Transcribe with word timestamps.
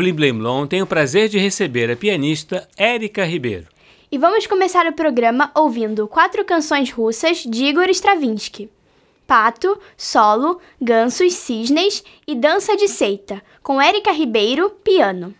Blim 0.00 0.14
Blim 0.14 0.38
Blom 0.38 0.66
tem 0.66 0.80
o 0.80 0.86
prazer 0.86 1.28
de 1.28 1.38
receber 1.38 1.90
a 1.90 1.94
pianista 1.94 2.66
Érica 2.74 3.22
Ribeiro. 3.22 3.66
E 4.10 4.16
vamos 4.16 4.46
começar 4.46 4.86
o 4.86 4.94
programa 4.94 5.50
ouvindo 5.54 6.08
quatro 6.08 6.42
canções 6.42 6.90
russas 6.90 7.44
de 7.44 7.66
Igor 7.66 7.84
Stravinsky. 7.90 8.70
Pato, 9.26 9.78
Solo, 9.98 10.58
Gansos, 10.80 11.34
Cisnes 11.34 12.02
e 12.26 12.34
Dança 12.34 12.74
de 12.78 12.88
Seita, 12.88 13.42
com 13.62 13.78
Érica 13.78 14.10
Ribeiro, 14.10 14.70
piano. 14.70 15.34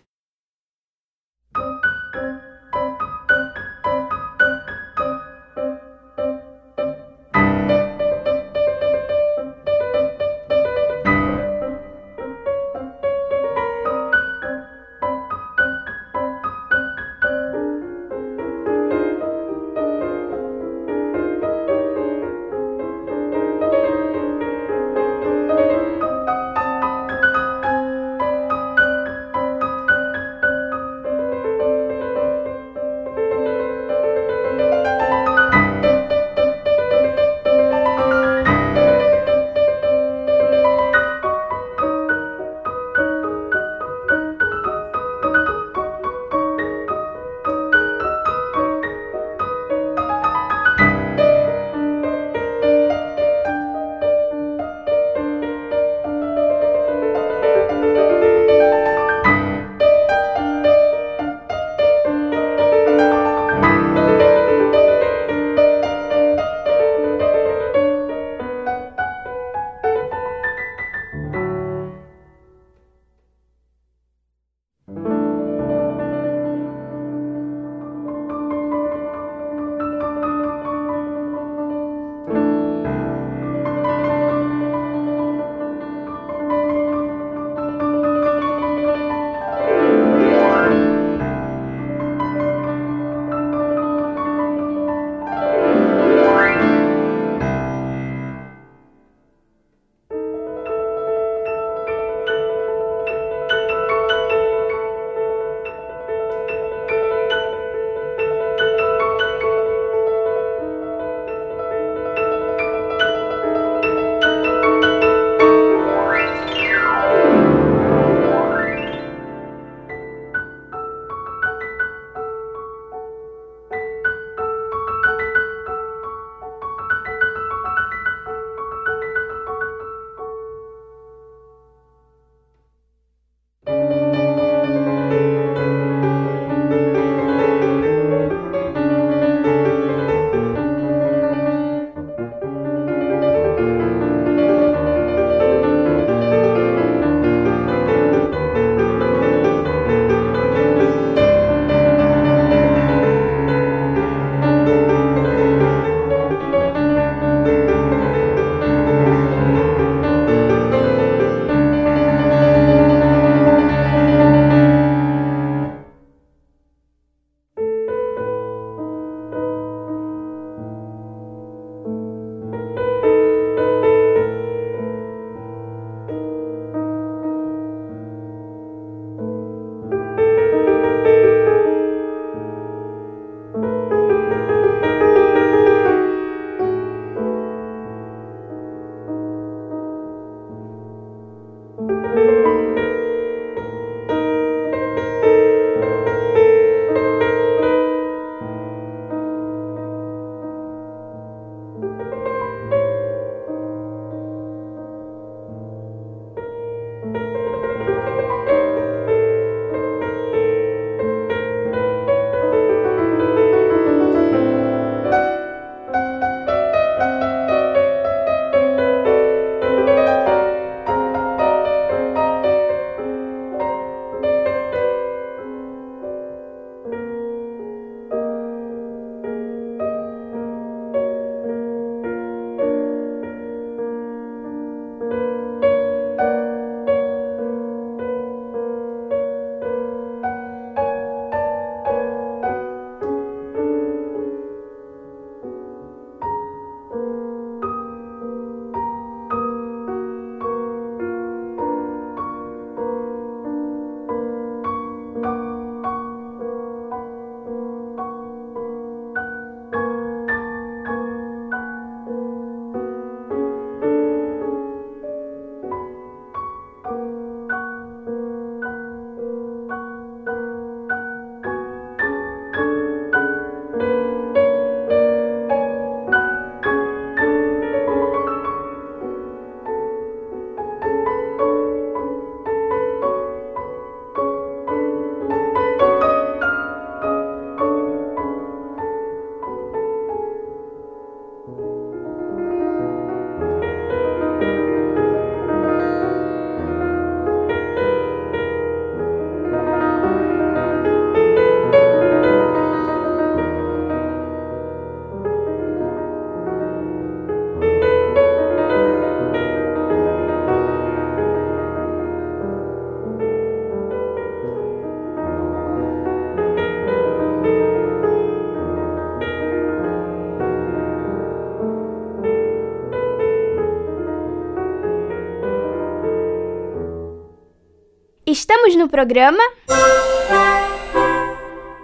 Programa. 328.91 329.41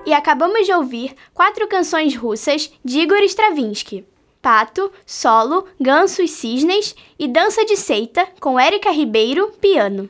E 0.05 0.13
acabamos 0.13 0.65
de 0.65 0.73
ouvir 0.73 1.15
quatro 1.33 1.67
canções 1.67 2.15
russas 2.15 2.71
de 2.83 2.99
Igor 2.99 3.19
Stravinsky: 3.23 4.05
Pato, 4.41 4.91
Solo, 5.05 5.65
Ganso 5.79 6.21
e 6.21 6.27
Cisnes 6.27 6.95
e 7.17 7.27
Dança 7.27 7.65
de 7.65 7.77
Seita 7.77 8.27
com 8.39 8.59
Érica 8.59 8.91
Ribeiro, 8.91 9.51
piano. 9.59 10.09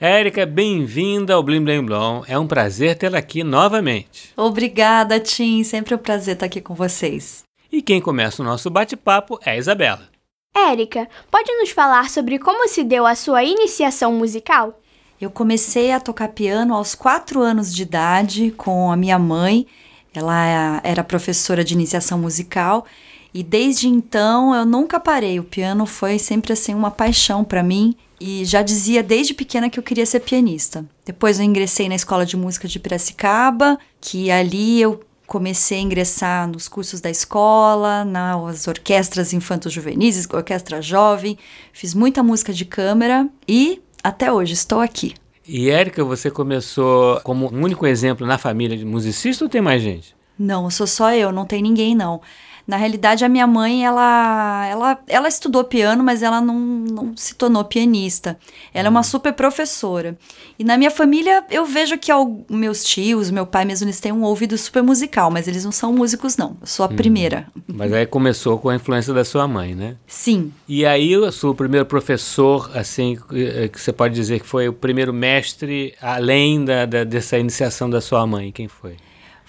Érica, 0.00 0.46
bem-vinda 0.46 1.34
ao 1.34 1.42
Blim 1.42 1.62
Blim 1.64 1.84
Blom. 1.84 2.22
É 2.26 2.38
um 2.38 2.46
prazer 2.46 2.96
tê-la 2.96 3.18
aqui 3.18 3.42
novamente. 3.42 4.32
Obrigada, 4.36 5.18
Tim. 5.18 5.64
Sempre 5.64 5.94
um 5.94 5.98
prazer 5.98 6.34
estar 6.34 6.46
aqui 6.46 6.60
com 6.60 6.74
vocês. 6.74 7.42
E 7.70 7.82
quem 7.82 8.00
começa 8.00 8.40
o 8.40 8.44
nosso 8.44 8.70
bate-papo 8.70 9.38
é 9.44 9.50
a 9.50 9.56
Isabela. 9.56 10.08
Érica, 10.56 11.08
pode 11.30 11.52
nos 11.54 11.70
falar 11.70 12.10
sobre 12.10 12.38
como 12.38 12.68
se 12.68 12.84
deu 12.84 13.04
a 13.06 13.14
sua 13.14 13.42
iniciação 13.42 14.12
musical? 14.12 14.78
Eu 15.20 15.30
comecei 15.30 15.90
a 15.90 15.98
tocar 15.98 16.28
piano 16.28 16.74
aos 16.74 16.94
quatro 16.94 17.40
anos 17.40 17.74
de 17.74 17.82
idade 17.82 18.52
com 18.56 18.90
a 18.92 18.96
minha 18.96 19.18
mãe. 19.18 19.66
Ela 20.14 20.80
era 20.84 21.02
professora 21.02 21.64
de 21.64 21.74
iniciação 21.74 22.18
musical 22.18 22.86
e 23.34 23.42
desde 23.42 23.88
então 23.88 24.54
eu 24.54 24.64
nunca 24.64 25.00
parei. 25.00 25.40
O 25.40 25.44
piano 25.44 25.86
foi 25.86 26.18
sempre 26.18 26.52
assim 26.52 26.72
uma 26.72 26.90
paixão 26.90 27.42
para 27.42 27.62
mim 27.62 27.96
e 28.20 28.44
já 28.44 28.62
dizia 28.62 29.02
desde 29.02 29.34
pequena 29.34 29.68
que 29.68 29.78
eu 29.78 29.82
queria 29.82 30.06
ser 30.06 30.20
pianista. 30.20 30.84
Depois 31.04 31.38
eu 31.38 31.44
ingressei 31.44 31.88
na 31.88 31.94
escola 31.94 32.24
de 32.24 32.36
música 32.36 32.68
de 32.68 32.78
Piracicaba, 32.78 33.78
que 34.00 34.30
ali 34.30 34.80
eu 34.80 35.00
comecei 35.26 35.78
a 35.78 35.82
ingressar 35.82 36.48
nos 36.48 36.68
cursos 36.68 37.00
da 37.00 37.10
escola, 37.10 38.04
nas 38.04 38.66
orquestras 38.66 39.32
infanto-juvenis, 39.32 40.26
orquestra 40.32 40.80
jovem, 40.80 41.36
fiz 41.72 41.92
muita 41.92 42.22
música 42.22 42.52
de 42.52 42.64
câmara 42.64 43.28
e 43.46 43.82
até 44.02 44.32
hoje 44.32 44.52
estou 44.52 44.80
aqui. 44.80 45.14
E 45.46 45.70
Érica, 45.70 46.04
você 46.04 46.30
começou 46.30 47.20
como 47.22 47.52
um 47.52 47.62
único 47.62 47.86
exemplo 47.86 48.26
na 48.26 48.36
família 48.36 48.76
de 48.76 48.84
musicista 48.84 49.44
ou 49.44 49.48
tem 49.48 49.60
mais 49.60 49.80
gente? 49.80 50.14
Não, 50.38 50.70
sou 50.70 50.86
só 50.86 51.12
eu, 51.12 51.32
não 51.32 51.44
tem 51.44 51.62
ninguém 51.62 51.94
não. 51.94 52.20
Na 52.68 52.76
realidade, 52.76 53.24
a 53.24 53.30
minha 53.30 53.46
mãe, 53.46 53.86
ela, 53.86 54.66
ela, 54.66 54.98
ela 55.06 55.26
estudou 55.26 55.64
piano, 55.64 56.04
mas 56.04 56.22
ela 56.22 56.38
não, 56.38 56.58
não 56.58 57.16
se 57.16 57.34
tornou 57.34 57.64
pianista. 57.64 58.38
Ela 58.74 58.88
é 58.88 58.90
uma 58.90 59.00
hum. 59.00 59.04
super 59.04 59.32
professora. 59.32 60.18
E 60.58 60.64
na 60.64 60.76
minha 60.76 60.90
família, 60.90 61.42
eu 61.50 61.64
vejo 61.64 61.96
que 61.96 62.12
ao, 62.12 62.44
meus 62.46 62.84
tios, 62.84 63.30
meu 63.30 63.46
pai 63.46 63.64
mesmo, 63.64 63.86
eles 63.86 63.98
têm 64.00 64.12
um 64.12 64.22
ouvido 64.22 64.58
super 64.58 64.82
musical, 64.82 65.30
mas 65.30 65.48
eles 65.48 65.64
não 65.64 65.72
são 65.72 65.94
músicos, 65.94 66.36
não. 66.36 66.58
Eu 66.60 66.66
sou 66.66 66.84
a 66.84 66.90
hum. 66.90 66.94
primeira. 66.96 67.46
Mas 67.66 67.90
aí 67.90 68.04
começou 68.04 68.58
com 68.58 68.68
a 68.68 68.76
influência 68.76 69.14
da 69.14 69.24
sua 69.24 69.48
mãe, 69.48 69.74
né? 69.74 69.96
Sim. 70.06 70.52
E 70.68 70.84
aí, 70.84 71.16
o 71.16 71.32
seu 71.32 71.54
primeiro 71.54 71.86
professor, 71.86 72.70
assim, 72.74 73.16
eh, 73.32 73.68
que 73.68 73.80
você 73.80 73.94
pode 73.94 74.14
dizer 74.14 74.40
que 74.40 74.46
foi 74.46 74.68
o 74.68 74.74
primeiro 74.74 75.14
mestre, 75.14 75.94
além 76.02 76.66
da, 76.66 76.84
da 76.84 77.02
dessa 77.02 77.38
iniciação 77.38 77.88
da 77.88 78.02
sua 78.02 78.26
mãe, 78.26 78.52
quem 78.52 78.68
foi? 78.68 78.96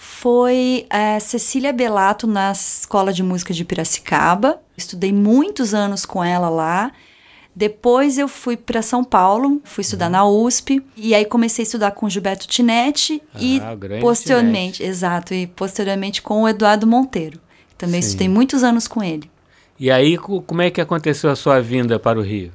Foi 0.02 0.86
é, 0.88 1.20
Cecília 1.20 1.74
Belato 1.74 2.26
na 2.26 2.52
Escola 2.52 3.12
de 3.12 3.22
Música 3.22 3.52
de 3.52 3.66
Piracicaba. 3.66 4.58
Estudei 4.74 5.12
muitos 5.12 5.74
anos 5.74 6.06
com 6.06 6.24
ela 6.24 6.48
lá. 6.48 6.90
Depois 7.54 8.16
eu 8.16 8.26
fui 8.26 8.56
para 8.56 8.80
São 8.80 9.04
Paulo, 9.04 9.60
fui 9.62 9.82
estudar 9.82 10.06
uhum. 10.06 10.12
na 10.12 10.24
USP 10.26 10.82
e 10.96 11.14
aí 11.14 11.26
comecei 11.26 11.64
a 11.64 11.64
estudar 11.64 11.90
com 11.90 12.08
Gilberto 12.08 12.48
Tinetti 12.48 13.20
ah, 13.34 13.38
e 13.38 13.60
posteriormente, 14.00 14.82
exato, 14.82 15.34
e 15.34 15.46
posteriormente 15.46 16.22
com 16.22 16.44
o 16.44 16.48
Eduardo 16.48 16.86
Monteiro. 16.86 17.38
Também 17.76 18.00
Sim. 18.00 18.08
estudei 18.08 18.28
muitos 18.30 18.64
anos 18.64 18.88
com 18.88 19.04
ele. 19.04 19.30
E 19.78 19.90
aí 19.90 20.16
como 20.16 20.62
é 20.62 20.70
que 20.70 20.80
aconteceu 20.80 21.28
a 21.28 21.36
sua 21.36 21.60
vinda 21.60 21.98
para 21.98 22.18
o 22.18 22.22
Rio? 22.22 22.50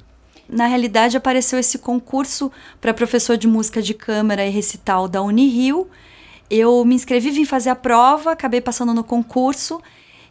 Na 0.48 0.66
realidade 0.66 1.16
apareceu 1.16 1.60
esse 1.60 1.78
concurso 1.78 2.50
para 2.80 2.92
professor 2.92 3.36
de 3.36 3.46
música 3.46 3.80
de 3.80 3.94
câmara 3.94 4.44
e 4.44 4.50
recital 4.50 5.06
da 5.06 5.22
Unirio 5.22 5.88
eu 6.50 6.84
me 6.84 6.94
inscrevi, 6.94 7.30
vim 7.30 7.44
fazer 7.44 7.70
a 7.70 7.76
prova, 7.76 8.32
acabei 8.32 8.60
passando 8.60 8.94
no 8.94 9.04
concurso 9.04 9.80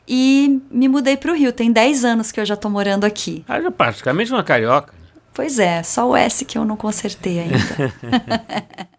e 0.08 0.62
me 0.70 0.88
mudei 0.88 1.18
para 1.18 1.32
o 1.32 1.36
Rio. 1.36 1.52
Tem 1.52 1.72
10 1.72 2.06
anos 2.06 2.32
que 2.32 2.40
eu 2.40 2.46
já 2.46 2.54
estou 2.54 2.70
morando 2.72 3.06
aqui. 3.06 3.44
Ah, 3.48 3.60
já 3.62 3.72
praticamente 3.72 4.32
uma 4.32 4.44
carioca. 4.44 4.94
Pois 5.34 5.60
é, 5.60 5.84
só 5.84 6.08
o 6.10 6.16
S 6.16 6.46
que 6.46 6.58
eu 6.58 6.64
não 6.64 6.78
consertei 6.78 7.40
ainda. 7.40 7.94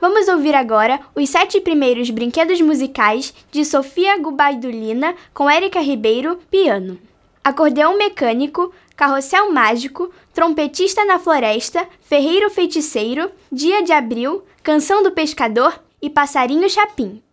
Vamos 0.00 0.28
ouvir 0.28 0.54
agora 0.54 1.00
os 1.14 1.28
sete 1.28 1.60
primeiros 1.60 2.10
brinquedos 2.10 2.60
musicais 2.60 3.34
de 3.50 3.64
Sofia 3.64 4.18
Gubaidulina 4.18 5.14
com 5.32 5.48
Érica 5.48 5.80
Ribeiro, 5.80 6.38
piano. 6.50 6.98
Acordeão 7.42 7.98
mecânico, 7.98 8.72
Carrossel 8.96 9.50
Mágico, 9.50 10.10
Trompetista 10.32 11.04
na 11.04 11.18
Floresta, 11.18 11.88
Ferreiro 12.02 12.50
Feiticeiro, 12.50 13.30
Dia 13.50 13.82
de 13.82 13.92
Abril, 13.92 14.44
Canção 14.62 15.02
do 15.02 15.10
Pescador 15.10 15.82
e 16.00 16.08
Passarinho 16.08 16.68
Chapim. 16.68 17.23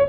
you. 0.00 0.05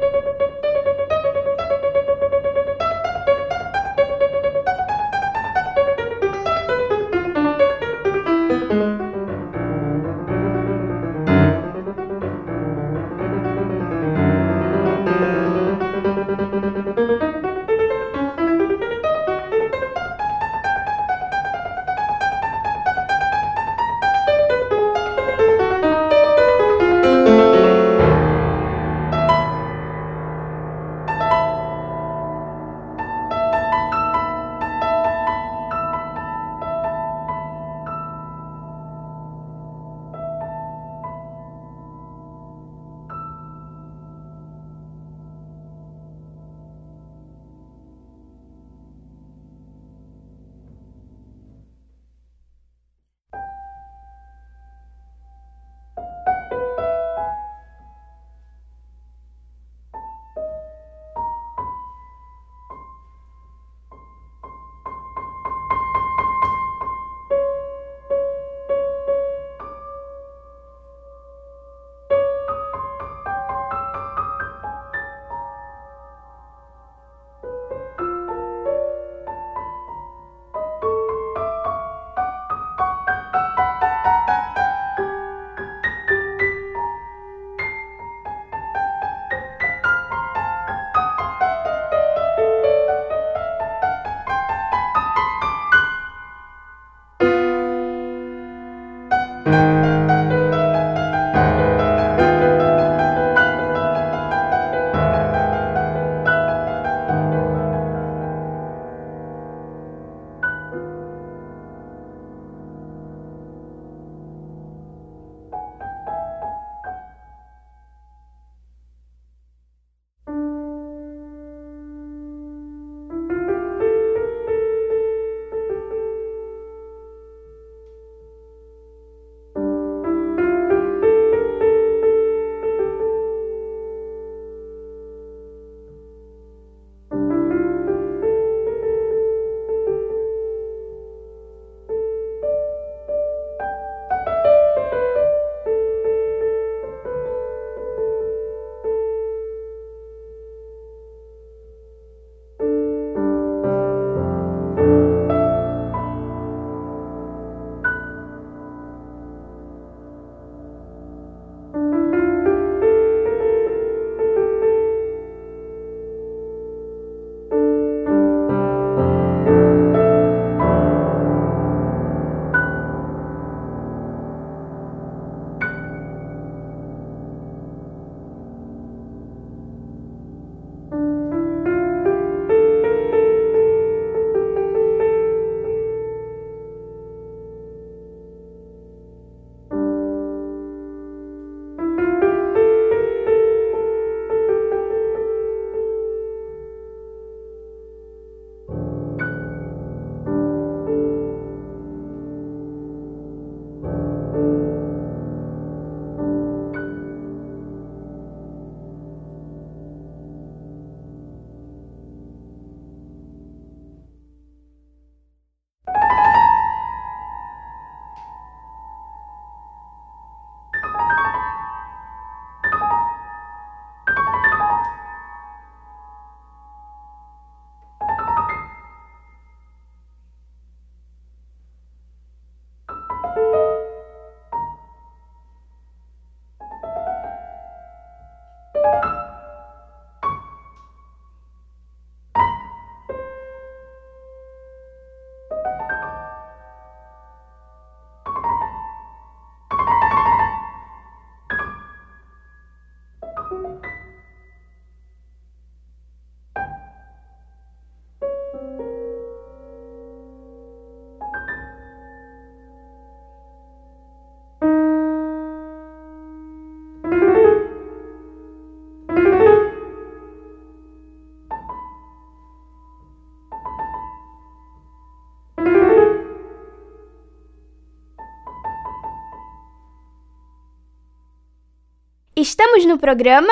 Estamos 282.49 282.85
no 282.85 282.97
programa. 282.97 283.51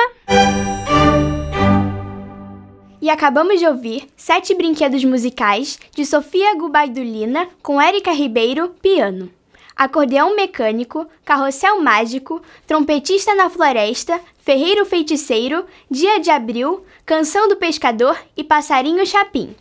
E 2.98 3.10
acabamos 3.10 3.60
de 3.60 3.66
ouvir 3.66 4.08
Sete 4.16 4.54
Brinquedos 4.54 5.04
Musicais 5.04 5.78
de 5.94 6.06
Sofia 6.06 6.54
Gubaidulina 6.54 7.46
com 7.62 7.78
Érica 7.78 8.10
Ribeiro, 8.10 8.70
piano. 8.80 9.30
Acordeão 9.76 10.34
mecânico, 10.34 11.06
carrossel 11.26 11.78
mágico, 11.82 12.40
trompetista 12.66 13.34
na 13.34 13.50
floresta, 13.50 14.18
ferreiro 14.38 14.86
feiticeiro, 14.86 15.66
dia 15.90 16.18
de 16.18 16.30
abril, 16.30 16.82
canção 17.04 17.48
do 17.48 17.56
pescador 17.56 18.18
e 18.34 18.42
passarinho 18.42 19.04
chapim. 19.04 19.54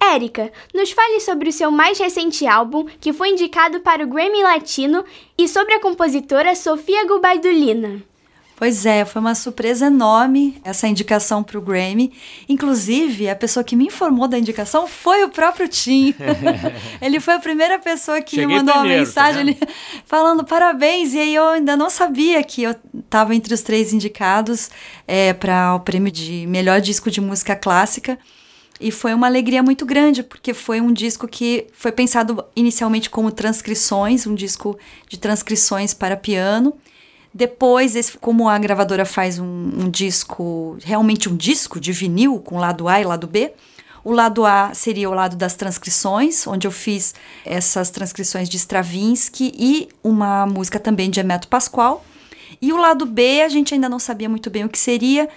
Érica, 0.00 0.52
nos 0.74 0.90
fale 0.90 1.20
sobre 1.20 1.50
o 1.50 1.52
seu 1.52 1.70
mais 1.70 1.96
recente 1.96 2.44
álbum, 2.44 2.86
que 3.00 3.12
foi 3.12 3.28
indicado 3.30 3.78
para 3.80 4.02
o 4.02 4.08
Grammy 4.08 4.42
Latino, 4.42 5.04
e 5.38 5.46
sobre 5.46 5.74
a 5.74 5.80
compositora 5.80 6.56
Sofia 6.56 7.06
Gubaidulina. 7.06 8.07
Pois 8.58 8.84
é, 8.84 9.04
foi 9.04 9.20
uma 9.20 9.36
surpresa 9.36 9.86
enorme 9.86 10.60
essa 10.64 10.88
indicação 10.88 11.44
para 11.44 11.56
o 11.56 11.62
Grammy. 11.62 12.12
Inclusive, 12.48 13.28
a 13.28 13.36
pessoa 13.36 13.62
que 13.62 13.76
me 13.76 13.86
informou 13.86 14.26
da 14.26 14.36
indicação 14.36 14.88
foi 14.88 15.22
o 15.22 15.28
próprio 15.28 15.68
Tim. 15.68 16.12
ele 17.00 17.20
foi 17.20 17.34
a 17.34 17.38
primeira 17.38 17.78
pessoa 17.78 18.20
que 18.20 18.34
Cheguei 18.34 18.48
me 18.48 18.54
mandou 18.56 18.74
primeiro, 18.74 18.98
uma 18.98 19.06
mensagem 19.06 19.54
tá 19.54 19.66
falando 20.04 20.42
parabéns. 20.42 21.14
E 21.14 21.20
aí 21.20 21.36
eu 21.36 21.50
ainda 21.50 21.76
não 21.76 21.88
sabia 21.88 22.42
que 22.42 22.64
eu 22.64 22.74
estava 22.98 23.32
entre 23.32 23.54
os 23.54 23.62
três 23.62 23.92
indicados 23.92 24.68
é, 25.06 25.32
para 25.32 25.76
o 25.76 25.80
prêmio 25.80 26.10
de 26.10 26.44
melhor 26.48 26.80
disco 26.80 27.12
de 27.12 27.20
música 27.20 27.54
clássica. 27.54 28.18
E 28.80 28.90
foi 28.90 29.14
uma 29.14 29.28
alegria 29.28 29.62
muito 29.62 29.86
grande, 29.86 30.24
porque 30.24 30.52
foi 30.52 30.80
um 30.80 30.92
disco 30.92 31.28
que 31.28 31.68
foi 31.72 31.92
pensado 31.92 32.44
inicialmente 32.56 33.08
como 33.08 33.30
transcrições, 33.30 34.26
um 34.26 34.34
disco 34.34 34.76
de 35.08 35.16
transcrições 35.16 35.94
para 35.94 36.16
piano. 36.16 36.76
Depois, 37.38 37.94
esse, 37.94 38.18
como 38.18 38.48
a 38.48 38.58
gravadora 38.58 39.04
faz 39.04 39.38
um, 39.38 39.44
um, 39.46 39.88
disco, 39.88 40.76
realmente 40.82 41.28
um 41.28 41.36
disco 41.36 41.78
de 41.78 41.92
vinil, 41.92 42.40
com 42.40 42.58
lado 42.58 42.88
A 42.88 43.00
e 43.00 43.04
lado 43.04 43.28
B, 43.28 43.52
o 44.02 44.10
lado 44.10 44.44
A 44.44 44.74
seria 44.74 45.08
o 45.08 45.14
lado 45.14 45.36
das 45.36 45.54
transcrições, 45.54 46.48
onde 46.48 46.66
eu 46.66 46.72
fiz 46.72 47.14
essas 47.46 47.90
transcrições 47.90 48.48
de 48.48 48.56
Stravinsky 48.56 49.52
e 49.56 49.88
uma 50.02 50.46
música 50.46 50.80
também 50.80 51.10
de 51.10 51.20
Hermeto 51.20 51.46
Pascoal. 51.46 52.04
E 52.60 52.72
o 52.72 52.76
lado 52.76 53.06
B, 53.06 53.42
a 53.42 53.48
gente 53.48 53.72
ainda 53.72 53.88
não 53.88 54.00
sabia 54.00 54.28
muito 54.28 54.50
bem 54.50 54.64
o 54.64 54.68
que 54.68 54.78
seria, 54.78 55.28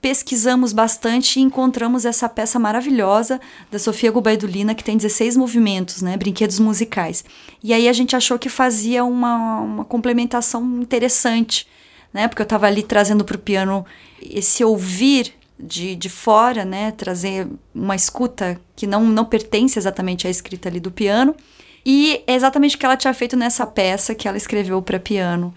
pesquisamos 0.00 0.72
bastante 0.72 1.38
e 1.38 1.42
encontramos 1.42 2.04
essa 2.04 2.28
peça 2.28 2.58
maravilhosa 2.58 3.40
da 3.70 3.78
Sofia 3.78 4.10
Gubaidulina, 4.10 4.74
que 4.74 4.84
tem 4.84 4.96
16 4.96 5.36
movimentos, 5.36 6.02
né, 6.02 6.16
brinquedos 6.16 6.58
musicais. 6.58 7.24
E 7.62 7.72
aí 7.72 7.88
a 7.88 7.92
gente 7.92 8.14
achou 8.14 8.38
que 8.38 8.48
fazia 8.48 9.04
uma, 9.04 9.60
uma 9.60 9.84
complementação 9.84 10.62
interessante, 10.80 11.66
né, 12.12 12.28
porque 12.28 12.42
eu 12.42 12.44
estava 12.44 12.66
ali 12.66 12.82
trazendo 12.82 13.24
para 13.24 13.36
o 13.36 13.40
piano 13.40 13.84
esse 14.22 14.64
ouvir 14.64 15.32
de, 15.58 15.96
de 15.96 16.08
fora, 16.08 16.64
né, 16.64 16.92
trazer 16.92 17.48
uma 17.74 17.96
escuta 17.96 18.60
que 18.74 18.86
não, 18.86 19.04
não 19.04 19.24
pertence 19.24 19.78
exatamente 19.78 20.26
à 20.26 20.30
escrita 20.30 20.68
ali 20.68 20.78
do 20.78 20.90
piano. 20.90 21.34
E 21.84 22.22
é 22.26 22.34
exatamente 22.34 22.76
o 22.76 22.78
que 22.78 22.84
ela 22.84 22.96
tinha 22.96 23.14
feito 23.14 23.36
nessa 23.36 23.66
peça 23.66 24.14
que 24.14 24.26
ela 24.26 24.36
escreveu 24.36 24.82
para 24.82 24.98
piano. 24.98 25.54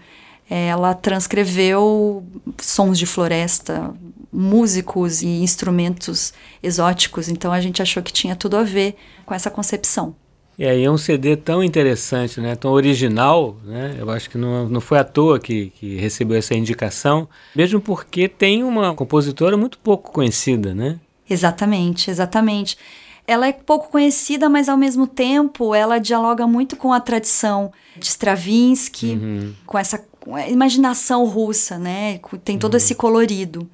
Ela 0.48 0.94
transcreveu 0.94 2.24
sons 2.60 2.98
de 2.98 3.06
floresta, 3.06 3.94
músicos 4.32 5.22
e 5.22 5.26
instrumentos 5.26 6.32
exóticos, 6.62 7.28
então 7.28 7.52
a 7.52 7.60
gente 7.60 7.82
achou 7.82 8.02
que 8.02 8.12
tinha 8.12 8.36
tudo 8.36 8.56
a 8.56 8.62
ver 8.62 8.96
com 9.26 9.34
essa 9.34 9.50
concepção. 9.50 10.14
E 10.58 10.66
aí 10.66 10.84
é 10.84 10.90
um 10.90 10.98
CD 10.98 11.36
tão 11.36 11.64
interessante, 11.64 12.38
né? 12.38 12.54
tão 12.54 12.72
original, 12.72 13.56
né? 13.64 13.96
eu 13.98 14.10
acho 14.10 14.28
que 14.28 14.36
não, 14.36 14.68
não 14.68 14.80
foi 14.80 14.98
à 14.98 15.04
toa 15.04 15.40
que, 15.40 15.70
que 15.70 15.96
recebeu 15.96 16.36
essa 16.36 16.54
indicação, 16.54 17.26
mesmo 17.56 17.80
porque 17.80 18.28
tem 18.28 18.62
uma 18.62 18.94
compositora 18.94 19.56
muito 19.56 19.78
pouco 19.78 20.12
conhecida, 20.12 20.74
né? 20.74 21.00
Exatamente, 21.28 22.10
exatamente. 22.10 22.76
Ela 23.26 23.46
é 23.46 23.52
pouco 23.52 23.88
conhecida, 23.88 24.50
mas 24.50 24.68
ao 24.68 24.76
mesmo 24.76 25.06
tempo 25.06 25.74
ela 25.74 25.98
dialoga 25.98 26.46
muito 26.46 26.76
com 26.76 26.92
a 26.92 27.00
tradição 27.00 27.72
de 27.96 28.06
Stravinsky, 28.06 29.12
uhum. 29.12 29.54
com 29.64 29.78
essa 29.78 30.04
imaginação 30.48 31.24
russa, 31.24 31.78
né? 31.78 32.20
Tem 32.44 32.58
todo 32.58 32.74
uhum. 32.74 32.76
esse 32.76 32.94
colorido. 32.94 33.66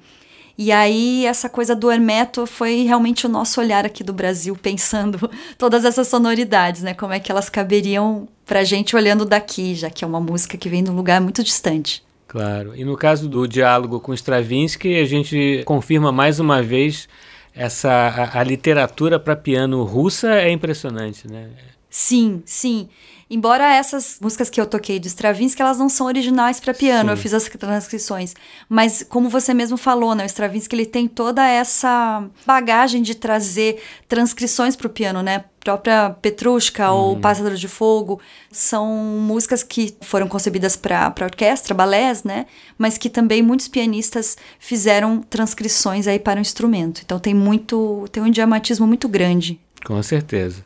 E 0.57 0.71
aí, 0.71 1.25
essa 1.25 1.47
coisa 1.47 1.75
do 1.75 1.91
Hermeto 1.91 2.47
foi 2.47 2.83
realmente 2.83 3.27
o 3.27 3.29
nosso 3.29 3.61
olhar 3.61 3.85
aqui 3.85 4.03
do 4.03 4.11
Brasil, 4.11 4.55
pensando 4.61 5.29
todas 5.57 5.85
essas 5.85 6.07
sonoridades, 6.07 6.81
né? 6.81 6.93
Como 6.93 7.13
é 7.13 7.19
que 7.19 7.31
elas 7.31 7.49
caberiam 7.49 8.27
pra 8.45 8.63
gente 8.63 8.95
olhando 8.95 9.25
daqui, 9.25 9.75
já 9.75 9.89
que 9.89 10.03
é 10.03 10.07
uma 10.07 10.19
música 10.19 10.57
que 10.57 10.69
vem 10.69 10.83
de 10.83 10.89
um 10.89 10.95
lugar 10.95 11.21
muito 11.21 11.43
distante. 11.43 12.03
Claro. 12.27 12.75
E 12.75 12.83
no 12.83 12.97
caso 12.97 13.29
do 13.29 13.47
diálogo 13.47 13.99
com 13.99 14.13
Stravinsky, 14.13 14.99
a 14.99 15.05
gente 15.05 15.63
confirma 15.65 16.11
mais 16.11 16.39
uma 16.39 16.61
vez 16.61 17.07
essa 17.53 17.89
a, 17.89 18.39
a 18.39 18.43
literatura 18.43 19.19
para 19.19 19.35
piano 19.35 19.83
russa 19.83 20.33
é 20.35 20.51
impressionante, 20.51 21.27
né? 21.27 21.49
Sim, 21.89 22.43
sim. 22.45 22.89
Embora 23.29 23.73
essas 23.73 24.17
músicas 24.21 24.49
que 24.49 24.59
eu 24.59 24.65
toquei 24.65 24.99
de 24.99 25.07
Stravinsky, 25.07 25.61
elas 25.61 25.77
não 25.77 25.89
são 25.89 26.07
originais 26.07 26.59
para 26.59 26.73
piano, 26.73 27.09
Sim. 27.09 27.15
eu 27.15 27.17
fiz 27.17 27.33
as 27.33 27.43
transcrições. 27.47 28.33
Mas 28.69 29.05
como 29.07 29.29
você 29.29 29.53
mesmo 29.53 29.77
falou, 29.77 30.15
né, 30.15 30.23
o 30.23 30.27
Stravinsky 30.27 30.75
ele 30.75 30.85
tem 30.85 31.07
toda 31.07 31.45
essa 31.45 32.23
bagagem 32.45 33.01
de 33.01 33.15
trazer 33.15 33.81
transcrições 34.07 34.75
para 34.75 34.87
o 34.87 34.89
piano, 34.89 35.21
né? 35.21 35.45
própria 35.67 36.11
Petrushka 36.21 36.89
ou 36.91 37.15
uhum. 37.15 37.19
Pássaro 37.19 37.57
de 37.57 37.67
Fogo 37.67 38.21
são 38.49 38.87
músicas 38.87 39.63
que 39.63 39.93
foram 39.99 40.25
concebidas 40.25 40.77
para 40.77 41.13
orquestra, 41.21 41.75
balés, 41.75 42.23
né? 42.23 42.45
Mas 42.77 42.97
que 42.97 43.09
também 43.09 43.41
muitos 43.41 43.67
pianistas 43.67 44.37
fizeram 44.59 45.21
transcrições 45.21 46.07
aí 46.07 46.19
para 46.19 46.37
o 46.37 46.41
instrumento. 46.41 47.01
Então 47.03 47.19
tem 47.19 47.33
muito, 47.33 48.05
tem 48.13 48.23
um 48.23 48.27
idiomatismo 48.27 48.87
muito 48.87 49.09
grande. 49.09 49.59
Com 49.85 50.01
certeza. 50.01 50.63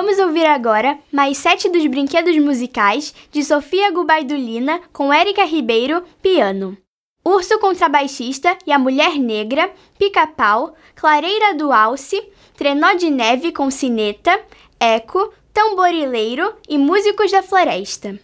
Vamos 0.00 0.16
ouvir 0.20 0.46
agora 0.46 0.96
mais 1.12 1.38
sete 1.38 1.68
dos 1.68 1.84
brinquedos 1.88 2.38
musicais 2.38 3.12
de 3.32 3.42
Sofia 3.42 3.90
Gubaidulina 3.90 4.80
com 4.92 5.12
Érica 5.12 5.42
Ribeiro, 5.42 6.04
piano. 6.22 6.78
Urso 7.24 7.58
Contrabaixista 7.58 8.56
e 8.64 8.70
a 8.70 8.78
Mulher 8.78 9.18
Negra, 9.18 9.68
Pica-Pau, 9.98 10.76
Clareira 10.94 11.52
do 11.56 11.72
Alce, 11.72 12.22
Trenó 12.56 12.94
de 12.94 13.10
Neve 13.10 13.50
com 13.50 13.72
Sineta, 13.72 14.40
Eco, 14.78 15.34
Tamborileiro 15.52 16.54
e 16.68 16.78
Músicos 16.78 17.32
da 17.32 17.42
Floresta. 17.42 18.20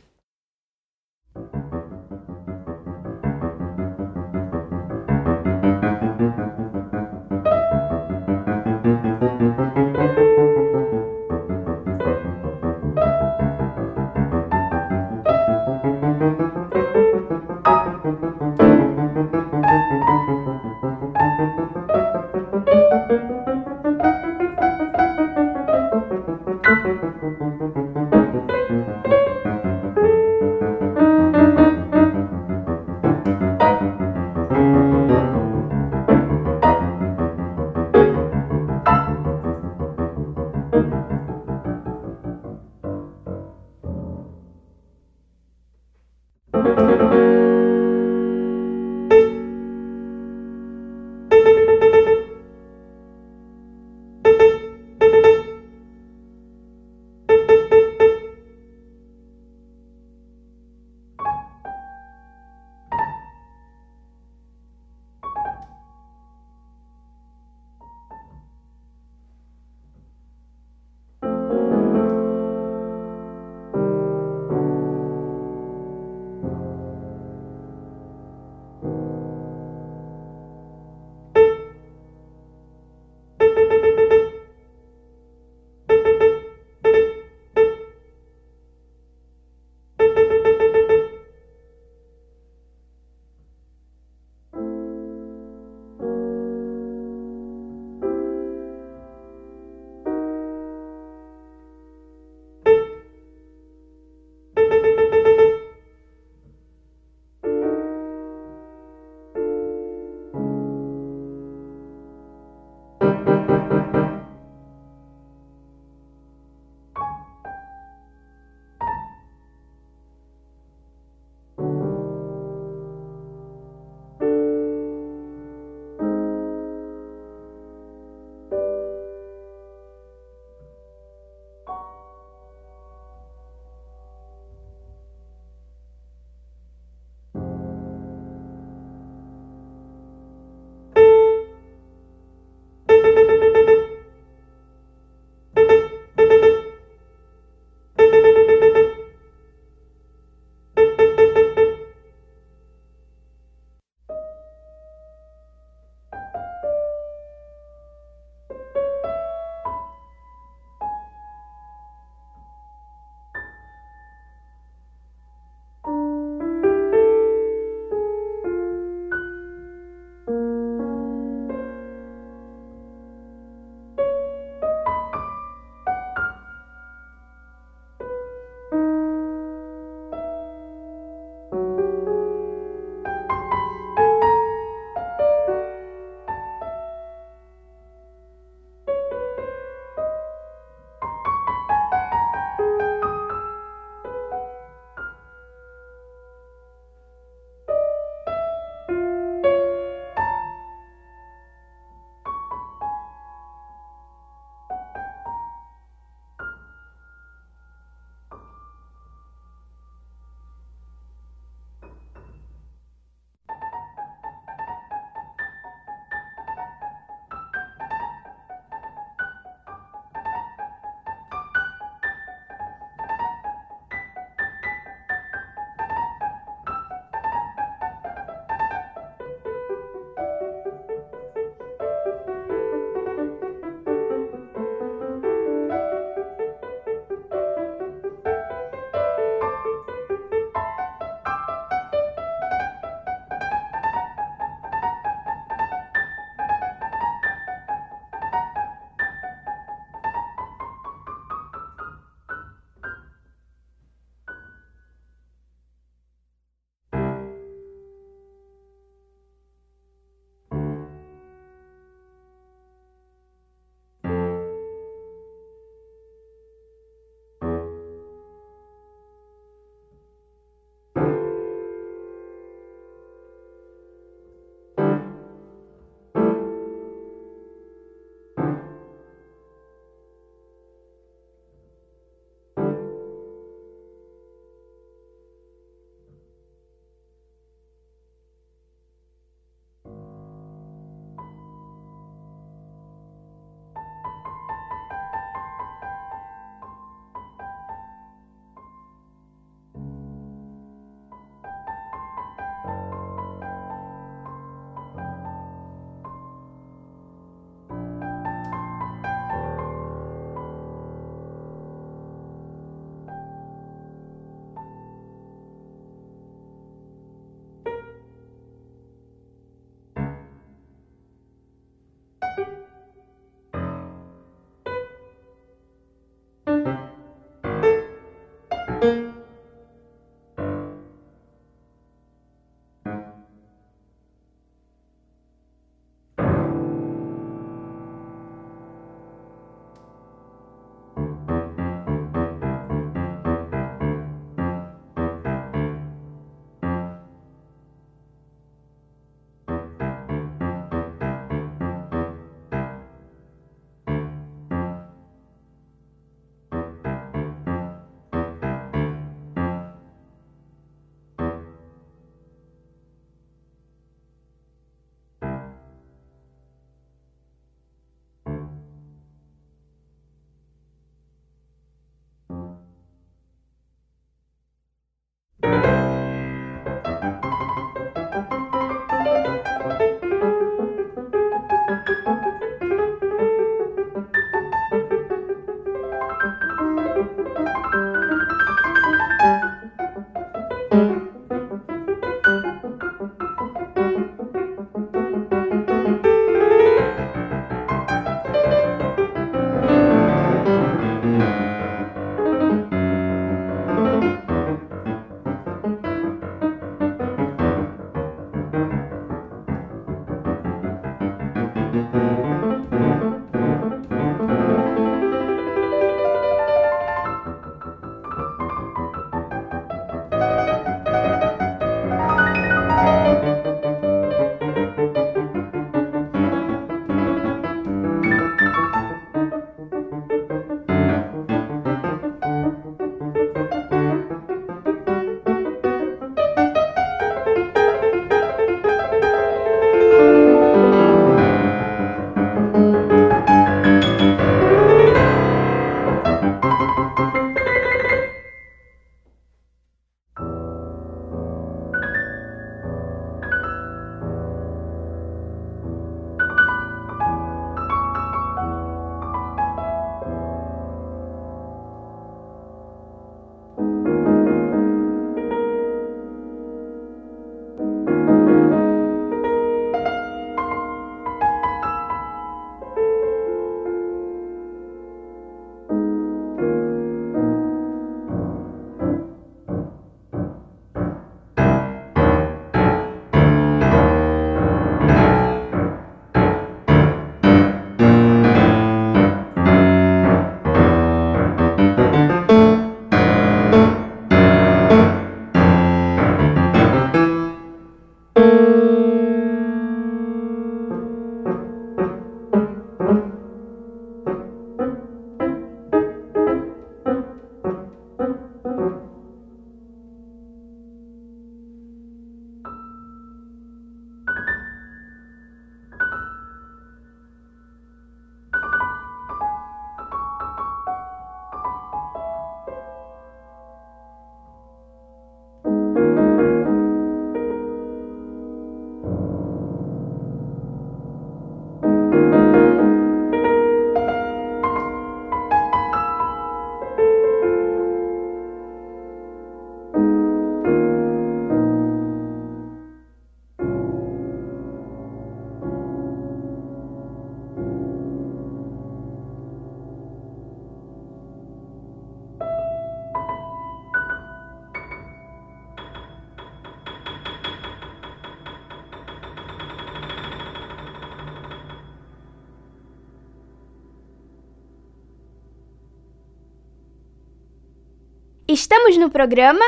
Estamos 568.44 568.76
no 568.76 568.90
programa. 568.90 569.42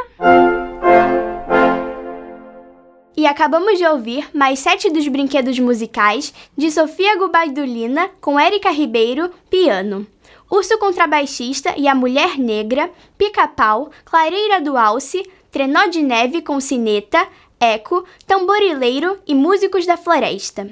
E 3.14 3.26
acabamos 3.26 3.76
de 3.76 3.86
ouvir 3.86 4.26
mais 4.32 4.58
sete 4.58 4.88
dos 4.88 5.06
brinquedos 5.06 5.58
musicais 5.58 6.32
de 6.56 6.70
Sofia 6.70 7.14
Gubaidulina 7.18 8.08
com 8.22 8.40
Érica 8.40 8.70
Ribeiro, 8.70 9.30
piano. 9.50 10.06
Urso 10.50 10.78
Contrabaixista 10.78 11.74
e 11.76 11.86
a 11.86 11.94
Mulher 11.94 12.38
Negra, 12.38 12.90
Pica-Pau, 13.18 13.90
Clareira 14.02 14.62
do 14.62 14.78
Alce, 14.78 15.30
Trenó 15.50 15.88
de 15.88 16.00
Neve 16.00 16.40
com 16.40 16.58
Sineta, 16.58 17.28
Eco, 17.60 18.02
Tamborileiro 18.26 19.18
e 19.26 19.34
Músicos 19.34 19.84
da 19.84 19.98
Floresta. 19.98 20.70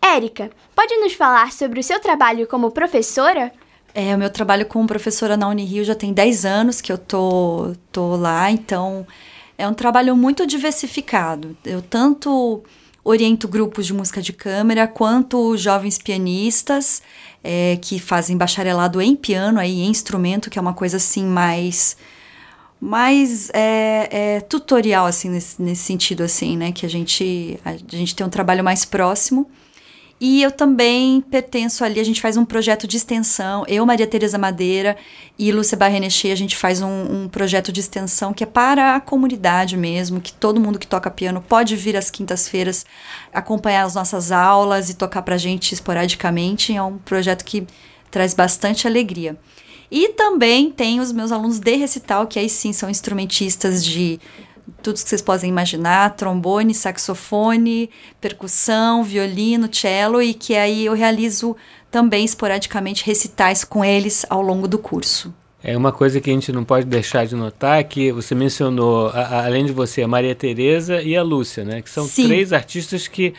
Érica, 0.00 0.50
pode 0.74 0.96
nos 0.96 1.12
falar 1.12 1.52
sobre 1.52 1.80
o 1.80 1.84
seu 1.84 2.00
trabalho 2.00 2.46
como 2.46 2.70
professora? 2.70 3.52
É, 3.98 4.14
o 4.14 4.18
meu 4.18 4.28
trabalho 4.28 4.66
como 4.66 4.86
professora 4.86 5.38
na 5.38 5.48
Unirio 5.48 5.82
já 5.82 5.94
tem 5.94 6.12
10 6.12 6.44
anos 6.44 6.82
que 6.82 6.92
eu 6.92 6.98
tô, 6.98 7.74
tô 7.90 8.14
lá, 8.14 8.50
então 8.50 9.06
é 9.56 9.66
um 9.66 9.72
trabalho 9.72 10.14
muito 10.14 10.46
diversificado. 10.46 11.56
Eu 11.64 11.80
tanto 11.80 12.62
oriento 13.02 13.48
grupos 13.48 13.86
de 13.86 13.94
música 13.94 14.20
de 14.20 14.34
câmara, 14.34 14.86
quanto 14.86 15.56
jovens 15.56 15.96
pianistas 15.96 17.02
é, 17.42 17.78
que 17.80 17.98
fazem 17.98 18.36
bacharelado 18.36 19.00
em 19.00 19.16
piano, 19.16 19.58
aí, 19.58 19.80
em 19.80 19.88
instrumento, 19.88 20.50
que 20.50 20.58
é 20.58 20.62
uma 20.62 20.74
coisa 20.74 20.98
assim 20.98 21.24
mais 21.24 21.96
mais 22.78 23.48
é, 23.54 24.08
é, 24.10 24.40
tutorial 24.42 25.06
assim 25.06 25.30
nesse, 25.30 25.62
nesse, 25.62 25.82
sentido 25.84 26.22
assim 26.22 26.58
né 26.58 26.70
que 26.72 26.84
a 26.84 26.88
gente 26.90 27.58
a 27.64 27.74
gente 27.96 28.14
tem 28.14 28.26
um 28.26 28.28
trabalho 28.28 28.62
mais 28.62 28.84
próximo 28.84 29.50
e 30.18 30.42
eu 30.42 30.50
também 30.50 31.20
pertenço 31.20 31.84
ali, 31.84 32.00
a 32.00 32.04
gente 32.04 32.22
faz 32.22 32.38
um 32.38 32.44
projeto 32.44 32.86
de 32.86 32.96
extensão, 32.96 33.64
eu, 33.68 33.84
Maria 33.84 34.06
Tereza 34.06 34.38
Madeira 34.38 34.96
e 35.38 35.52
Lúcia 35.52 35.76
Barrenechê, 35.76 36.30
a 36.30 36.34
gente 36.34 36.56
faz 36.56 36.80
um, 36.80 37.24
um, 37.24 37.28
projeto 37.28 37.70
de 37.70 37.80
extensão 37.80 38.32
que 38.32 38.42
é 38.42 38.46
para 38.46 38.96
a 38.96 39.00
comunidade 39.00 39.76
mesmo, 39.76 40.20
que 40.20 40.32
todo 40.32 40.58
mundo 40.58 40.78
que 40.78 40.86
toca 40.86 41.10
piano 41.10 41.44
pode 41.46 41.76
vir 41.76 41.96
às 41.96 42.10
quintas-feiras 42.10 42.86
acompanhar 43.32 43.84
as 43.84 43.94
nossas 43.94 44.32
aulas 44.32 44.88
e 44.88 44.94
tocar 44.94 45.20
pra 45.20 45.36
gente 45.36 45.74
esporadicamente. 45.74 46.74
É 46.74 46.82
um 46.82 46.96
projeto 46.96 47.44
que 47.44 47.66
traz 48.10 48.32
bastante 48.32 48.86
alegria. 48.86 49.36
E 49.90 50.08
também 50.14 50.70
tem 50.70 50.98
os 50.98 51.12
meus 51.12 51.30
alunos 51.30 51.58
de 51.58 51.76
recital, 51.76 52.26
que 52.26 52.38
aí 52.38 52.48
sim 52.48 52.72
são 52.72 52.88
instrumentistas 52.88 53.84
de 53.84 54.18
tudo 54.82 54.94
que 54.94 55.08
vocês 55.08 55.22
podem 55.22 55.48
imaginar, 55.48 56.16
trombone, 56.16 56.74
saxofone, 56.74 57.90
percussão, 58.20 59.02
violino, 59.02 59.68
cello 59.72 60.22
e 60.22 60.34
que 60.34 60.54
aí 60.56 60.86
eu 60.86 60.94
realizo 60.94 61.56
também 61.90 62.24
esporadicamente 62.24 63.04
recitais 63.04 63.64
com 63.64 63.84
eles 63.84 64.26
ao 64.28 64.42
longo 64.42 64.68
do 64.68 64.78
curso. 64.78 65.32
É 65.68 65.76
uma 65.76 65.90
coisa 65.90 66.20
que 66.20 66.30
a 66.30 66.32
gente 66.32 66.52
não 66.52 66.62
pode 66.62 66.86
deixar 66.86 67.26
de 67.26 67.34
notar 67.34 67.82
que 67.82 68.12
você 68.12 68.36
mencionou, 68.36 69.08
a, 69.08 69.20
a, 69.20 69.46
além 69.46 69.64
de 69.64 69.72
você, 69.72 70.00
a 70.00 70.06
Maria 70.06 70.34
Tereza 70.34 71.02
e 71.02 71.16
a 71.16 71.22
Lúcia, 71.24 71.64
né? 71.64 71.82
Que 71.82 71.90
são 71.90 72.06
Sim. 72.06 72.28
três 72.28 72.52
artistas 72.52 73.08
que, 73.08 73.34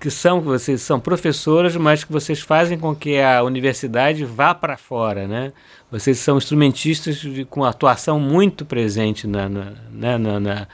que 0.00 0.10
são 0.10 0.40
vocês 0.40 0.82
são 0.82 0.98
professoras, 0.98 1.76
mas 1.76 2.02
que 2.02 2.12
vocês 2.12 2.40
fazem 2.40 2.76
com 2.76 2.96
que 2.96 3.20
a 3.20 3.44
universidade 3.44 4.24
vá 4.24 4.54
para 4.54 4.76
fora, 4.76 5.28
né? 5.28 5.52
Vocês 5.90 6.18
são 6.18 6.36
instrumentistas 6.36 7.16
de, 7.16 7.44
com 7.44 7.64
atuação 7.64 8.20
muito 8.20 8.64
presente 8.64 9.26
na, 9.26 9.48
né, 9.48 10.18
na, 10.18 10.18
na, 10.18 10.68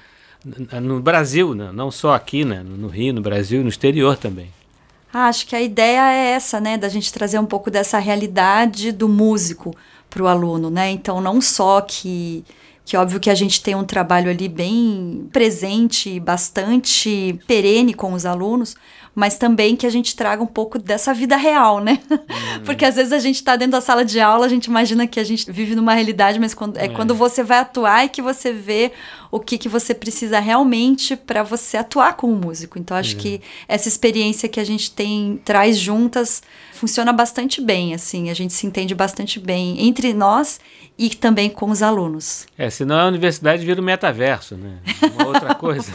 na 0.70 0.81
no 0.81 1.00
Brasil, 1.00 1.55
né? 1.55 1.70
não 1.72 1.90
só 1.90 2.14
aqui, 2.14 2.44
né? 2.44 2.62
no 2.62 2.88
Rio, 2.88 3.14
no 3.14 3.20
Brasil 3.20 3.62
no 3.62 3.68
exterior 3.68 4.16
também. 4.16 4.50
Ah, 5.12 5.29
acho 5.29 5.46
que 5.46 5.55
a 5.55 5.62
ideia 5.62 6.12
é 6.12 6.31
essa, 6.33 6.61
né, 6.61 6.77
da 6.77 6.88
gente 6.88 7.12
trazer 7.12 7.38
um 7.38 7.46
pouco 7.46 7.70
dessa 7.70 7.98
realidade 7.98 8.90
do 8.90 9.09
músico 9.09 9.74
para 10.11 10.22
o 10.22 10.27
aluno, 10.27 10.70
né? 10.70 10.90
Então, 10.90 11.20
não 11.20 11.40
só 11.40 11.81
que 11.81 12.44
que 12.85 12.96
óbvio 12.98 13.18
que 13.18 13.31
a 13.31 13.35
gente 13.35 13.62
tem 13.62 13.74
um 13.74 13.85
trabalho 13.85 14.31
ali 14.31 14.46
bem 14.46 15.27
presente, 15.33 16.20
bastante 16.20 17.38
perene 17.46 17.94
com 17.94 18.12
os 18.12 18.27
alunos, 18.27 18.77
mas 19.14 19.38
também 19.38 19.77
que 19.77 19.87
a 19.87 19.90
gente 19.90 20.16
traga 20.16 20.42
um 20.42 20.46
pouco 20.46 20.79
dessa 20.79 21.14
vida 21.14 21.37
real, 21.37 21.81
né? 21.81 22.00
Uhum. 22.11 22.18
Porque 22.66 22.85
às 22.85 22.96
vezes 22.96 23.12
a 23.12 23.18
gente 23.18 23.37
está 23.37 23.55
dentro 23.57 23.72
da 23.72 23.81
sala 23.81 24.05
de 24.05 24.18
aula, 24.20 24.46
a 24.46 24.48
gente 24.48 24.66
imagina 24.66 25.07
que 25.07 25.20
a 25.20 25.24
gente 25.24 25.50
vive 25.50 25.74
numa 25.74 25.94
realidade, 25.94 26.38
mas 26.40 26.55
quando, 26.55 26.77
é, 26.77 26.87
é. 26.87 26.88
quando 26.88 27.14
você 27.14 27.42
vai 27.42 27.59
atuar 27.59 28.05
e 28.05 28.09
que 28.09 28.20
você 28.20 28.53
vê 28.53 28.92
o 29.31 29.38
que, 29.38 29.59
que 29.59 29.68
você 29.68 29.94
precisa 29.94 30.40
realmente 30.40 31.16
para 31.16 31.42
você 31.42 31.77
atuar 31.77 32.14
como 32.16 32.35
músico. 32.35 32.79
Então 32.79 32.96
acho 32.96 33.14
uhum. 33.16 33.22
que 33.22 33.40
essa 33.68 33.88
experiência 33.88 34.48
que 34.48 34.61
a 34.61 34.64
gente 34.64 34.90
tem 34.90 35.40
traz 35.44 35.79
juntas 35.79 36.42
funciona 36.72 37.12
bastante 37.12 37.61
bem, 37.61 37.94
assim, 37.94 38.31
a 38.31 38.35
gente 38.35 38.53
se 38.53 38.66
entende 38.66 38.94
bastante 38.94 39.38
bem 39.38 39.87
entre 39.87 40.12
nós 40.12 40.61
e 40.97 41.11
também 41.11 41.51
com 41.51 41.71
os 41.71 41.83
alunos. 41.83 42.47
É, 42.57 42.71
senão 42.71 42.97
a 42.97 43.07
universidade 43.07 43.65
vira 43.65 43.81
um 43.81 43.85
metaverso, 43.85 44.57
né? 44.57 44.79
Uma 45.15 45.27
outra 45.27 45.55
coisa. 45.57 45.93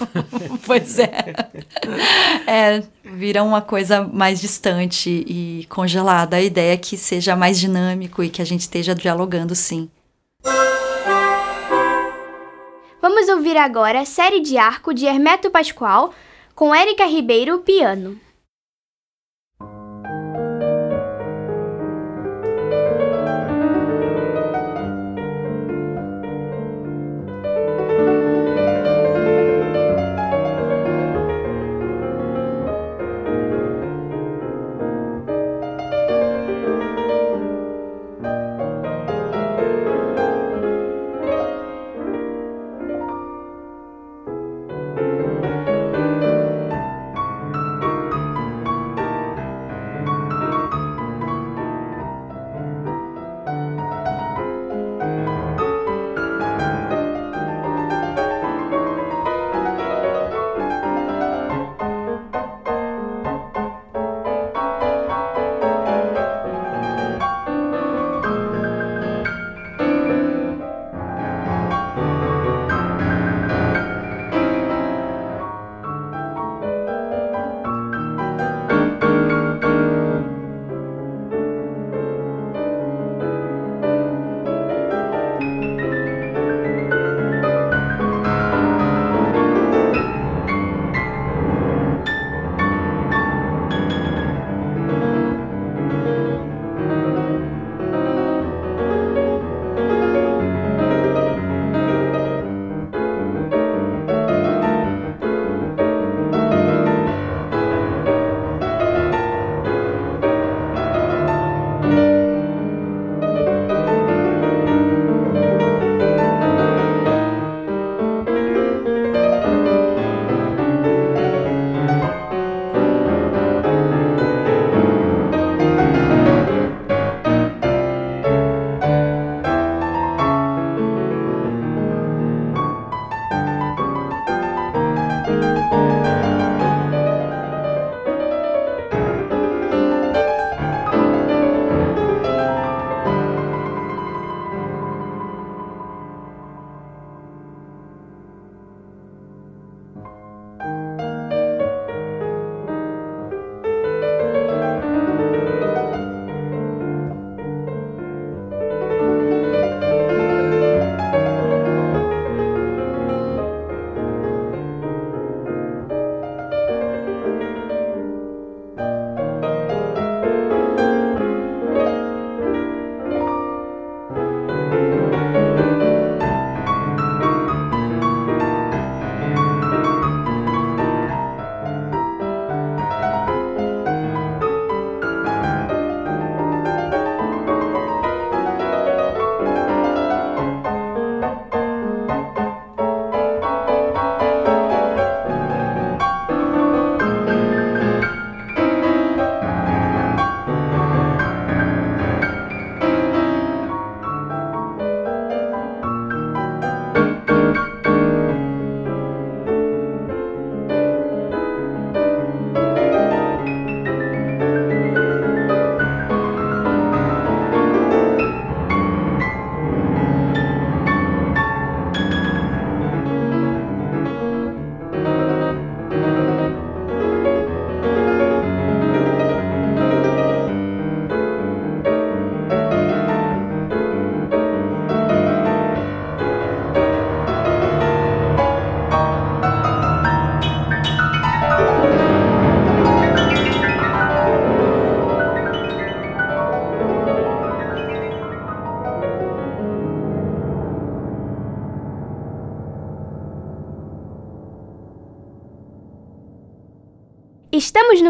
pois 0.65 0.99
é. 0.99 1.33
É, 2.45 2.83
vira 3.03 3.43
uma 3.43 3.61
coisa 3.61 4.03
mais 4.03 4.41
distante 4.41 5.09
e 5.25 5.65
congelada. 5.69 6.35
A 6.37 6.41
ideia 6.41 6.73
é 6.73 6.77
que 6.77 6.97
seja 6.97 7.35
mais 7.35 7.59
dinâmico 7.59 8.21
e 8.23 8.29
que 8.29 8.41
a 8.41 8.45
gente 8.45 8.61
esteja 8.61 8.93
dialogando, 8.93 9.55
sim. 9.55 9.89
Vamos 13.01 13.29
ouvir 13.29 13.55
agora 13.55 14.01
a 14.01 14.05
série 14.05 14.41
de 14.41 14.57
arco 14.57 14.93
de 14.93 15.05
Hermeto 15.05 15.49
Pascoal 15.49 16.13
com 16.53 16.75
Érica 16.75 17.05
Ribeiro, 17.05 17.59
piano. 17.59 18.19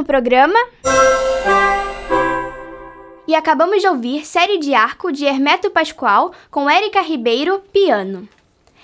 Programa. 0.10 0.58
E 3.28 3.36
acabamos 3.36 3.80
de 3.80 3.88
ouvir 3.88 4.26
Série 4.26 4.58
de 4.58 4.74
Arco 4.74 5.12
de 5.12 5.24
Hermeto 5.24 5.70
Pascoal 5.70 6.34
com 6.50 6.68
Érica 6.68 7.00
Ribeiro, 7.00 7.62
piano. 7.72 8.28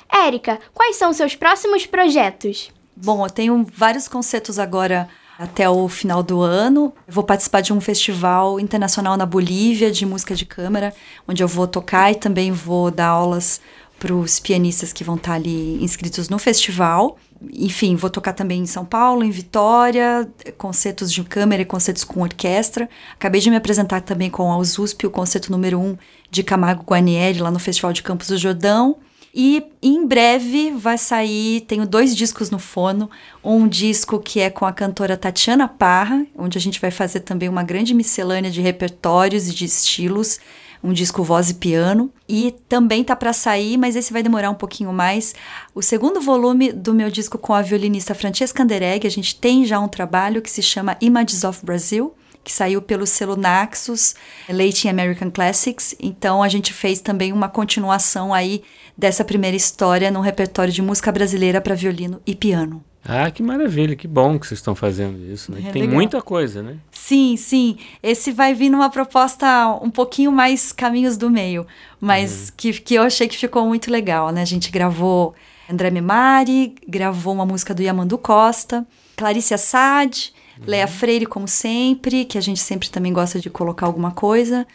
Érica, 0.08 0.60
quais 0.72 0.98
são 0.98 1.12
seus 1.12 1.36
próximos 1.36 1.88
projetos? 1.88 2.70
Bom, 2.96 3.26
eu 3.26 3.30
tenho 3.32 3.66
vários 3.74 4.08
concertos 4.08 4.60
agora 4.60 5.10
até 5.40 5.68
o 5.68 5.90
final 5.90 6.22
do 6.22 6.42
ano. 6.42 6.94
Eu 7.08 7.14
vou 7.16 7.24
participar 7.24 7.62
de 7.62 7.74
um 7.74 7.82
festival 7.82 8.60
internacional 8.60 9.18
na 9.18 9.26
Bolívia 9.26 9.90
de 9.90 10.06
música 10.06 10.36
de 10.36 10.46
câmara, 10.46 10.94
onde 11.28 11.42
eu 11.42 11.48
vou 11.48 11.66
tocar 11.66 12.12
e 12.12 12.16
também 12.16 12.52
vou 12.52 12.92
dar 12.92 13.08
aulas 13.08 13.60
para 13.98 14.14
os 14.14 14.40
pianistas 14.40 14.94
que 14.94 15.04
vão 15.04 15.16
estar 15.16 15.34
ali 15.34 15.84
inscritos 15.84 16.30
no 16.30 16.38
festival. 16.38 17.18
Enfim, 17.54 17.96
vou 17.96 18.10
tocar 18.10 18.34
também 18.34 18.62
em 18.62 18.66
São 18.66 18.86
Paulo, 18.86 19.24
em 19.24 19.30
Vitória, 19.30 20.30
concertos 20.58 21.12
de 21.12 21.24
câmara 21.24 21.62
e 21.62 21.66
concertos 21.66 22.04
com 22.04 22.22
orquestra. 22.22 22.90
Acabei 23.14 23.42
de 23.42 23.50
me 23.50 23.56
apresentar 23.56 24.02
também 24.02 24.30
com 24.30 24.52
a 24.52 24.58
USP, 24.58 25.08
o 25.08 25.12
concerto 25.12 25.52
número 25.52 25.80
1 25.80 25.84
um 25.84 25.98
de 26.30 26.44
Camargo 26.44 26.84
Guarnieri, 26.84 27.40
lá 27.40 27.52
no 27.52 27.60
Festival 27.60 27.94
de 27.94 28.04
Campos 28.04 28.28
do 28.28 28.38
Jordão. 28.38 28.98
E 29.38 29.66
em 29.82 30.08
breve 30.08 30.72
vai 30.72 30.98
sair, 30.98 31.62
tenho 31.62 31.86
dois 31.86 32.16
discos 32.16 32.50
no 32.50 32.58
fono, 32.58 33.10
um 33.44 33.68
disco 33.68 34.18
que 34.18 34.40
é 34.40 34.50
com 34.50 34.66
a 34.66 34.72
cantora 34.72 35.18
Tatiana 35.18 35.68
Parra, 35.68 36.26
onde 36.38 36.58
a 36.58 36.62
gente 36.62 36.80
vai 36.80 36.90
fazer 36.90 37.20
também 37.20 37.50
uma 37.50 37.62
grande 37.62 37.94
miscelânea 37.94 38.50
de 38.50 38.62
repertórios 38.62 39.50
e 39.50 39.54
de 39.54 39.66
estilos, 39.66 40.40
um 40.86 40.94
disco 40.94 41.24
voz 41.24 41.50
e 41.50 41.56
piano. 41.56 42.12
E 42.30 42.56
também 42.70 43.04
tá 43.04 43.16
para 43.16 43.34
sair, 43.34 43.78
mas 43.78 43.96
esse 43.96 44.14
vai 44.14 44.22
demorar 44.22 44.50
um 44.50 44.56
pouquinho 44.56 44.94
mais, 44.94 45.34
o 45.74 45.82
segundo 45.82 46.22
volume 46.22 46.72
do 46.72 46.94
meu 46.94 47.10
disco 47.10 47.38
com 47.38 47.54
a 47.54 47.62
violinista 47.62 48.14
Francesca 48.14 48.62
Anderegg. 48.62 49.08
A 49.08 49.12
gente 49.12 49.36
tem 49.36 49.66
já 49.66 49.80
um 49.80 49.88
trabalho 49.88 50.42
que 50.42 50.50
se 50.50 50.62
chama 50.62 50.98
Images 51.02 51.44
of 51.44 51.66
Brazil 51.66 52.16
que 52.44 52.52
saiu 52.52 52.80
pelo 52.80 53.08
selo 53.08 53.36
Naxos, 53.36 54.14
Late 54.48 54.88
American 54.88 55.32
Classics. 55.32 55.96
Então 56.00 56.44
a 56.44 56.48
gente 56.48 56.72
fez 56.72 57.02
também 57.02 57.34
uma 57.34 57.50
continuação 57.50 58.32
aí 58.32 58.62
dessa 58.96 59.26
primeira 59.26 59.58
história 59.58 60.12
no 60.12 60.22
repertório 60.22 60.72
de 60.72 60.82
música 60.82 61.12
brasileira 61.12 61.60
para 61.60 61.74
violino 61.74 62.22
e 62.24 62.36
piano. 62.36 62.86
Ah, 63.08 63.30
que 63.30 63.44
maravilha, 63.44 63.96
que 63.96 64.08
bom 64.08 64.40
que 64.40 64.48
vocês 64.48 64.60
estão 64.60 64.74
fazendo 64.74 65.20
isso, 65.32 65.52
né? 65.52 65.60
É 65.68 65.72
Tem 65.72 65.84
legal. 65.84 65.96
muita 65.96 66.22
coisa, 66.24 66.64
né? 66.64 66.78
Sim, 66.92 67.38
sim. 67.38 67.78
Esse 68.02 68.32
vai 68.32 68.56
vir 68.56 68.70
numa 68.70 68.90
proposta 68.90 69.68
um 69.82 69.92
pouquinho 69.92 70.32
mais 70.32 70.72
caminhos 70.72 71.16
do 71.16 71.30
meio, 71.30 71.68
mas 72.02 72.50
uhum. 72.50 72.54
que, 72.58 72.74
que 72.74 72.96
eu 72.96 73.04
achei 73.04 73.28
que 73.28 73.38
ficou 73.38 73.68
muito 73.68 73.92
legal, 73.92 74.32
né? 74.32 74.42
A 74.42 74.46
gente 74.46 74.72
gravou 74.72 75.36
André 75.70 75.92
Memari, 75.92 76.74
gravou 76.88 77.34
uma 77.34 77.46
música 77.46 77.76
do 77.76 77.84
Yamandu 77.84 78.18
Costa, 78.18 78.86
Clarice 79.16 79.54
Assad, 79.54 80.34
uhum. 80.58 80.64
Leia 80.66 80.88
Freire, 80.88 81.28
como 81.28 81.48
sempre, 81.48 82.26
que 82.26 82.40
a 82.40 82.42
gente 82.42 82.60
sempre 82.60 82.90
também 82.90 83.14
gosta 83.14 83.40
de 83.40 83.52
colocar 83.52 83.86
alguma 83.86 84.12
coisa. 84.12 84.66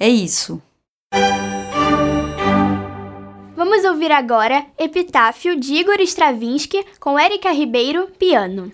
É 0.00 0.08
isso. 0.08 0.62
Vamos 3.56 3.86
ouvir 3.86 4.12
agora 4.12 4.66
Epitáfio 4.78 5.58
de 5.58 5.72
Igor 5.76 5.98
Stravinsky 6.00 6.84
com 7.00 7.18
Érica 7.18 7.50
Ribeiro, 7.50 8.06
piano. 8.18 8.70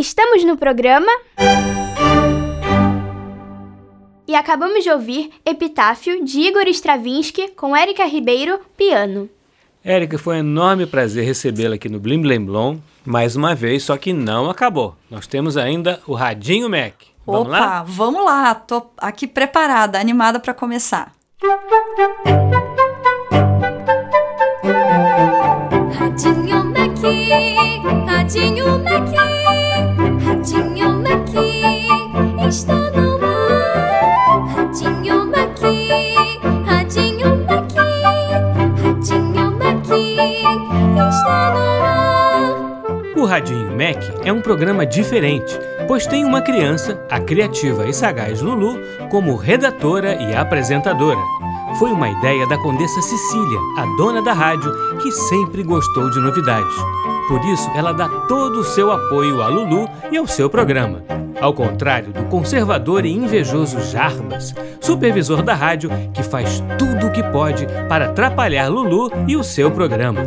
Estamos 0.00 0.42
no 0.44 0.56
programa. 0.56 1.12
E 4.26 4.34
acabamos 4.34 4.82
de 4.82 4.90
ouvir 4.90 5.30
Epitáfio 5.44 6.24
de 6.24 6.40
Igor 6.40 6.66
Stravinsky 6.68 7.48
com 7.48 7.76
Érica 7.76 8.06
Ribeiro, 8.06 8.60
piano. 8.78 9.28
Érica, 9.84 10.16
foi 10.16 10.36
um 10.36 10.38
enorme 10.38 10.86
prazer 10.86 11.26
recebê-la 11.26 11.74
aqui 11.74 11.90
no 11.90 12.00
Blim 12.00 12.22
Blim 12.22 12.46
Blom, 12.46 12.78
mais 13.04 13.36
uma 13.36 13.54
vez, 13.54 13.82
só 13.82 13.98
que 13.98 14.10
não 14.14 14.48
acabou. 14.48 14.96
Nós 15.10 15.26
temos 15.26 15.58
ainda 15.58 16.00
o 16.06 16.14
Radinho 16.14 16.70
Mac. 16.70 16.94
Vamos 17.26 17.48
Opa, 17.48 17.58
lá? 17.58 17.82
vamos 17.86 18.24
lá. 18.24 18.54
Tô 18.54 18.82
aqui 18.96 19.26
preparada, 19.26 20.00
animada 20.00 20.40
para 20.40 20.54
começar. 20.54 21.12
Radinho 25.92 26.64
Mac, 26.64 28.08
Radinho 28.08 28.78
Mac. 28.78 29.29
O 43.16 43.24
Radinho 43.24 43.70
Mac 43.70 44.02
é 44.24 44.32
um 44.32 44.40
programa 44.40 44.84
diferente, 44.84 45.56
pois 45.86 46.08
tem 46.08 46.24
uma 46.24 46.42
criança, 46.42 47.00
a 47.08 47.20
criativa 47.20 47.86
e 47.86 47.94
sagaz 47.94 48.40
Lulu, 48.40 48.80
como 49.08 49.36
redatora 49.36 50.14
e 50.14 50.34
apresentadora 50.34 51.20
foi 51.78 51.92
uma 51.92 52.08
ideia 52.08 52.46
da 52.46 52.58
Condessa 52.58 53.00
Cecília, 53.00 53.58
a 53.76 53.86
dona 53.96 54.20
da 54.20 54.32
rádio, 54.32 54.70
que 54.98 55.10
sempre 55.12 55.62
gostou 55.62 56.10
de 56.10 56.18
novidades. 56.18 56.74
Por 57.28 57.44
isso, 57.44 57.70
ela 57.76 57.92
dá 57.92 58.08
todo 58.26 58.60
o 58.60 58.64
seu 58.64 58.90
apoio 58.90 59.40
a 59.40 59.48
Lulu 59.48 59.88
e 60.10 60.16
ao 60.16 60.26
seu 60.26 60.50
programa. 60.50 61.02
Ao 61.40 61.54
contrário 61.54 62.12
do 62.12 62.24
conservador 62.24 63.06
e 63.06 63.12
invejoso 63.12 63.80
Jarbas, 63.80 64.54
supervisor 64.78 65.42
da 65.42 65.54
rádio, 65.54 65.90
que 66.12 66.22
faz 66.22 66.62
tudo 66.78 67.06
o 67.06 67.10
que 67.10 67.22
pode 67.22 67.66
para 67.88 68.06
atrapalhar 68.06 68.68
Lulu 68.68 69.10
e 69.26 69.36
o 69.36 69.42
seu 69.42 69.70
programa. 69.70 70.20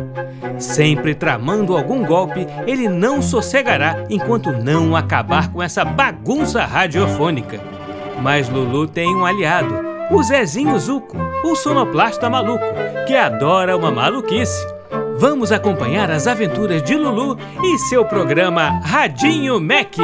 Sempre 0.58 1.14
tramando 1.14 1.76
algum 1.76 2.04
golpe, 2.04 2.46
ele 2.66 2.88
não 2.88 3.22
sossegará 3.22 4.04
enquanto 4.10 4.50
não 4.50 4.96
acabar 4.96 5.52
com 5.52 5.62
essa 5.62 5.84
bagunça 5.84 6.64
radiofônica. 6.64 7.60
Mas 8.20 8.48
Lulu 8.48 8.88
tem 8.88 9.14
um 9.14 9.24
aliado, 9.24 9.74
o 10.10 10.22
Zezinho 10.22 10.78
Zuco, 10.78 11.16
o 11.44 11.54
sonoplasta 11.54 12.28
maluco, 12.28 12.64
que 13.06 13.14
adora 13.14 13.76
uma 13.76 13.90
maluquice. 13.90 14.66
Vamos 15.16 15.52
acompanhar 15.52 16.10
as 16.10 16.26
aventuras 16.26 16.82
de 16.82 16.96
Lulu 16.96 17.38
e 17.62 17.78
seu 17.78 18.04
programa 18.04 18.80
Radinho 18.82 19.60
Mac. 19.60 19.96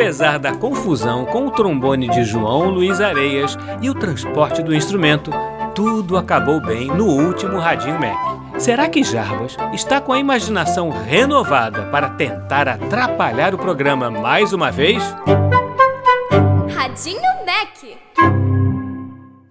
Apesar 0.00 0.38
da 0.38 0.54
confusão 0.56 1.26
com 1.26 1.46
o 1.46 1.50
trombone 1.50 2.08
de 2.08 2.24
João 2.24 2.70
Luiz 2.70 3.02
Areias 3.02 3.54
e 3.82 3.90
o 3.90 3.94
transporte 3.94 4.62
do 4.62 4.74
instrumento, 4.74 5.30
tudo 5.74 6.16
acabou 6.16 6.58
bem 6.58 6.86
no 6.86 7.04
último 7.04 7.58
Radinho 7.58 8.00
Mac. 8.00 8.58
Será 8.58 8.88
que 8.88 9.04
Jarbas 9.04 9.58
está 9.74 10.00
com 10.00 10.14
a 10.14 10.18
imaginação 10.18 10.88
renovada 10.88 11.82
para 11.90 12.08
tentar 12.08 12.66
atrapalhar 12.66 13.54
o 13.54 13.58
programa 13.58 14.10
mais 14.10 14.54
uma 14.54 14.70
vez? 14.70 15.02
Radinho 16.74 17.20
Mac! 17.44 17.98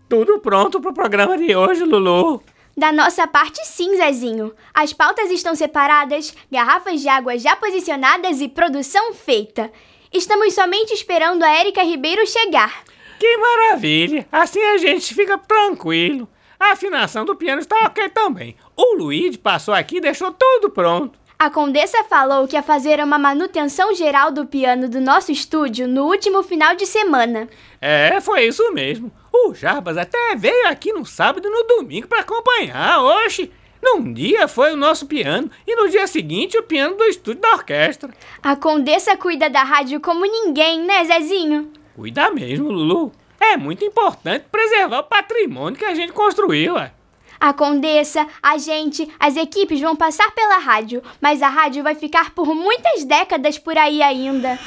Tudo 0.09 0.39
pronto 0.39 0.81
para 0.81 0.89
o 0.89 0.95
programa 0.95 1.37
de 1.37 1.55
hoje, 1.55 1.83
Lulu? 1.83 2.41
Da 2.75 2.91
nossa 2.91 3.27
parte, 3.27 3.63
sim, 3.67 3.97
Zezinho. 3.97 4.51
As 4.73 4.93
pautas 4.93 5.29
estão 5.29 5.53
separadas, 5.53 6.33
garrafas 6.51 7.01
de 7.01 7.07
água 7.07 7.37
já 7.37 7.55
posicionadas 7.55 8.41
e 8.41 8.47
produção 8.47 9.13
feita. 9.13 9.69
Estamos 10.11 10.53
somente 10.53 10.91
esperando 10.91 11.43
a 11.43 11.51
Érica 11.51 11.83
Ribeiro 11.83 12.25
chegar. 12.25 12.83
Que 13.19 13.37
maravilha! 13.37 14.27
Assim 14.31 14.61
a 14.63 14.77
gente 14.77 15.13
fica 15.13 15.37
tranquilo. 15.37 16.27
A 16.59 16.71
afinação 16.71 17.23
do 17.23 17.35
piano 17.35 17.61
está 17.61 17.75
ok 17.85 18.09
também. 18.09 18.55
O 18.75 18.95
Luigi 18.95 19.37
passou 19.37 19.73
aqui 19.73 19.97
e 19.97 20.01
deixou 20.01 20.31
tudo 20.31 20.71
pronto. 20.71 21.19
A 21.37 21.49
Condessa 21.49 22.03
falou 22.03 22.47
que 22.47 22.55
ia 22.55 22.63
fazer 22.63 22.99
uma 22.99 23.17
manutenção 23.17 23.93
geral 23.93 24.31
do 24.31 24.45
piano 24.45 24.89
do 24.89 24.99
nosso 24.99 25.31
estúdio 25.31 25.87
no 25.87 26.05
último 26.05 26.43
final 26.43 26.75
de 26.75 26.85
semana. 26.85 27.47
É, 27.79 28.19
foi 28.19 28.47
isso 28.47 28.73
mesmo. 28.73 29.11
O 29.31 29.53
Jarbas 29.53 29.95
até 29.95 30.35
veio 30.35 30.67
aqui 30.67 30.91
no 30.91 31.05
sábado 31.05 31.47
e 31.47 31.51
no 31.51 31.63
domingo 31.63 32.07
para 32.07 32.21
acompanhar. 32.21 33.01
Oxe! 33.01 33.51
Num 33.81 34.13
dia 34.13 34.47
foi 34.47 34.73
o 34.73 34.77
nosso 34.77 35.05
piano 35.05 35.49
e 35.65 35.75
no 35.75 35.89
dia 35.89 36.05
seguinte 36.05 36.57
o 36.57 36.63
piano 36.63 36.95
do 36.95 37.05
estúdio 37.05 37.41
da 37.41 37.53
orquestra. 37.53 38.09
A 38.43 38.55
Condessa 38.55 39.15
cuida 39.15 39.49
da 39.49 39.63
rádio 39.63 39.99
como 40.01 40.25
ninguém, 40.25 40.81
né, 40.83 41.03
Zezinho? 41.05 41.71
Cuida 41.95 42.29
mesmo, 42.31 42.69
Lulu. 42.69 43.11
É 43.39 43.55
muito 43.55 43.85
importante 43.85 44.45
preservar 44.51 44.99
o 44.99 45.03
patrimônio 45.03 45.79
que 45.79 45.85
a 45.85 45.95
gente 45.95 46.11
construiu, 46.11 46.75
ué. 46.75 46.91
A 47.39 47.53
Condessa, 47.53 48.27
a 48.43 48.57
gente, 48.57 49.09
as 49.17 49.37
equipes 49.37 49.79
vão 49.79 49.95
passar 49.95 50.29
pela 50.31 50.57
rádio, 50.57 51.01
mas 51.21 51.41
a 51.41 51.47
rádio 51.47 51.81
vai 51.81 51.95
ficar 51.95 52.31
por 52.31 52.53
muitas 52.53 53.05
décadas 53.05 53.57
por 53.57 53.77
aí 53.77 54.03
ainda. 54.03 54.59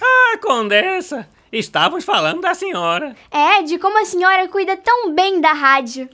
Ah, 0.00 0.38
Condessa! 0.40 1.28
Estávamos 1.52 2.04
falando 2.04 2.40
da 2.40 2.54
senhora. 2.54 3.14
É, 3.30 3.62
de 3.62 3.78
como 3.78 4.00
a 4.00 4.04
senhora 4.04 4.48
cuida 4.48 4.76
tão 4.76 5.12
bem 5.12 5.40
da 5.40 5.52
rádio. 5.52 6.08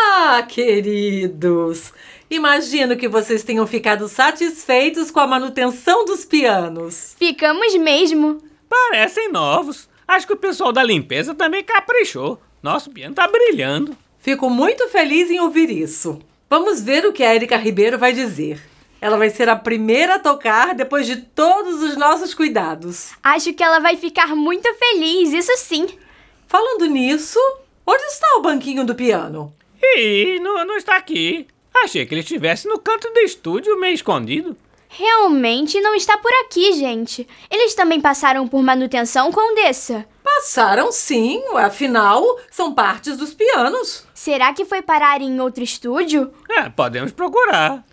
Ah, 0.00 0.42
queridos! 0.42 1.92
Imagino 2.30 2.96
que 2.96 3.08
vocês 3.08 3.42
tenham 3.42 3.66
ficado 3.66 4.06
satisfeitos 4.06 5.10
com 5.10 5.18
a 5.18 5.26
manutenção 5.26 6.04
dos 6.04 6.24
pianos. 6.24 7.16
Ficamos 7.18 7.74
mesmo. 7.76 8.38
Parecem 8.68 9.32
novos. 9.32 9.88
Acho 10.06 10.26
que 10.26 10.32
o 10.34 10.38
pessoal 10.38 10.72
da 10.72 10.84
limpeza 10.84 11.34
também 11.34 11.64
caprichou. 11.64 12.40
Nosso 12.62 12.90
piano 12.90 13.14
tá 13.14 13.26
brilhando. 13.26 13.96
Fico 14.20 14.48
muito 14.48 14.88
feliz 14.88 15.30
em 15.30 15.40
ouvir 15.40 15.68
isso. 15.68 16.20
Vamos 16.48 16.80
ver 16.80 17.04
o 17.04 17.12
que 17.12 17.24
a 17.24 17.34
Erika 17.34 17.56
Ribeiro 17.56 17.98
vai 17.98 18.12
dizer. 18.12 18.62
Ela 19.00 19.16
vai 19.16 19.30
ser 19.30 19.48
a 19.48 19.56
primeira 19.56 20.14
a 20.14 20.18
tocar 20.18 20.74
depois 20.74 21.06
de 21.06 21.16
todos 21.16 21.82
os 21.82 21.96
nossos 21.96 22.34
cuidados. 22.34 23.10
Acho 23.22 23.52
que 23.52 23.62
ela 23.62 23.80
vai 23.80 23.96
ficar 23.96 24.36
muito 24.36 24.72
feliz, 24.74 25.32
isso 25.32 25.52
sim. 25.56 25.86
Falando 26.46 26.86
nisso, 26.86 27.38
onde 27.86 28.02
está 28.04 28.36
o 28.36 28.42
banquinho 28.42 28.84
do 28.84 28.94
piano? 28.94 29.52
Ih, 29.82 30.38
não, 30.40 30.64
não 30.64 30.76
está 30.76 30.96
aqui. 30.96 31.46
Achei 31.84 32.04
que 32.04 32.14
ele 32.14 32.20
estivesse 32.22 32.66
no 32.66 32.78
canto 32.78 33.10
do 33.10 33.20
estúdio, 33.20 33.78
meio 33.78 33.94
escondido. 33.94 34.56
Realmente 34.88 35.80
não 35.80 35.94
está 35.94 36.16
por 36.16 36.32
aqui, 36.44 36.72
gente. 36.72 37.28
Eles 37.50 37.74
também 37.74 38.00
passaram 38.00 38.48
por 38.48 38.62
manutenção, 38.62 39.30
Condessa. 39.30 40.06
Passaram 40.24 40.90
sim, 40.90 41.42
afinal, 41.56 42.22
são 42.50 42.72
partes 42.72 43.16
dos 43.16 43.34
pianos. 43.34 44.06
Será 44.14 44.52
que 44.52 44.64
foi 44.64 44.80
parar 44.82 45.20
em 45.20 45.40
outro 45.40 45.62
estúdio? 45.62 46.32
É, 46.48 46.68
podemos 46.70 47.12
procurar. 47.12 47.84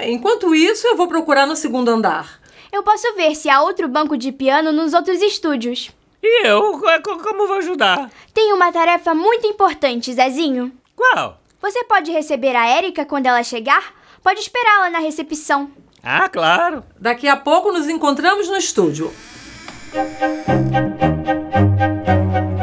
Enquanto 0.00 0.54
isso, 0.54 0.86
eu 0.86 0.96
vou 0.96 1.08
procurar 1.08 1.46
no 1.46 1.56
segundo 1.56 1.90
andar. 1.90 2.40
Eu 2.70 2.82
posso 2.82 3.14
ver 3.14 3.34
se 3.34 3.48
há 3.50 3.62
outro 3.62 3.88
banco 3.88 4.16
de 4.16 4.32
piano 4.32 4.72
nos 4.72 4.94
outros 4.94 5.20
estúdios. 5.20 5.90
E 6.22 6.46
eu? 6.46 6.80
Como 7.22 7.46
vou 7.46 7.56
ajudar? 7.56 8.10
Tenho 8.32 8.56
uma 8.56 8.72
tarefa 8.72 9.14
muito 9.14 9.46
importante, 9.46 10.12
Zezinho. 10.12 10.72
Qual? 11.02 11.40
Você 11.60 11.82
pode 11.82 12.12
receber 12.12 12.54
a 12.54 12.64
Érica 12.64 13.04
quando 13.04 13.26
ela 13.26 13.42
chegar? 13.42 13.92
Pode 14.22 14.38
esperá-la 14.38 14.88
na 14.88 15.00
recepção. 15.00 15.68
Ah, 16.00 16.28
claro. 16.28 16.84
Daqui 16.96 17.26
a 17.26 17.36
pouco 17.36 17.72
nos 17.72 17.88
encontramos 17.88 18.48
no 18.48 18.56
estúdio. 18.56 19.12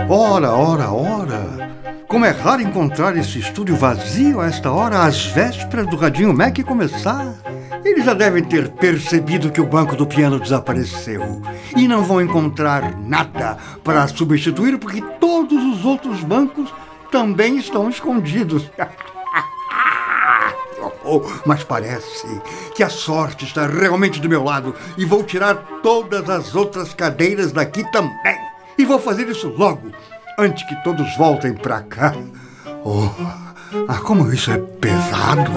Ora, 0.10 0.52
ora, 0.52 0.90
ora! 0.90 1.70
Como 2.08 2.24
é 2.24 2.32
raro 2.32 2.62
encontrar 2.62 3.18
esse 3.18 3.40
estúdio 3.40 3.76
vazio 3.76 4.40
a 4.40 4.46
esta 4.46 4.72
hora, 4.72 5.04
às 5.04 5.26
vésperas 5.26 5.88
do 5.88 5.98
Radinho 5.98 6.34
Mac 6.34 6.58
começar. 6.64 7.36
Eles 7.84 8.06
já 8.06 8.14
devem 8.14 8.44
ter 8.44 8.70
percebido 8.70 9.52
que 9.52 9.60
o 9.60 9.68
banco 9.68 9.98
do 9.98 10.08
piano 10.08 10.40
desapareceu. 10.40 11.42
E 11.76 11.90
não 11.90 12.04
vão 12.04 12.22
encontrar 12.22 12.98
nada 12.98 13.58
para 13.84 14.08
substituir, 14.08 14.80
porque 14.80 15.02
todos 15.20 15.62
os 15.62 15.84
outros 15.84 16.24
bancos 16.24 16.74
também 17.12 17.58
estão 17.58 17.90
escondidos. 17.90 18.70
Oh, 21.04 21.22
mas 21.46 21.64
parece 21.64 22.28
que 22.76 22.84
a 22.84 22.90
sorte 22.90 23.46
está 23.46 23.66
realmente 23.66 24.20
do 24.20 24.30
meu 24.30 24.44
lado 24.44 24.76
e 24.98 25.06
vou 25.06 25.24
tirar 25.24 25.56
todas 25.82 26.30
as 26.30 26.54
outras 26.56 26.94
cadeiras 26.94 27.52
daqui 27.52 27.90
também. 27.92 28.38
E 28.78 28.86
vou 28.86 29.00
fazer 29.00 29.28
isso 29.28 29.48
logo, 29.58 29.92
antes 30.38 30.68
que 30.68 30.76
todos 30.84 31.18
voltem 31.18 31.54
para 31.54 31.82
cá. 31.82 32.14
Oh, 32.84 33.10
ah, 33.88 34.00
como 34.02 34.32
isso 34.32 34.52
é 34.52 34.58
pesado! 34.58 35.52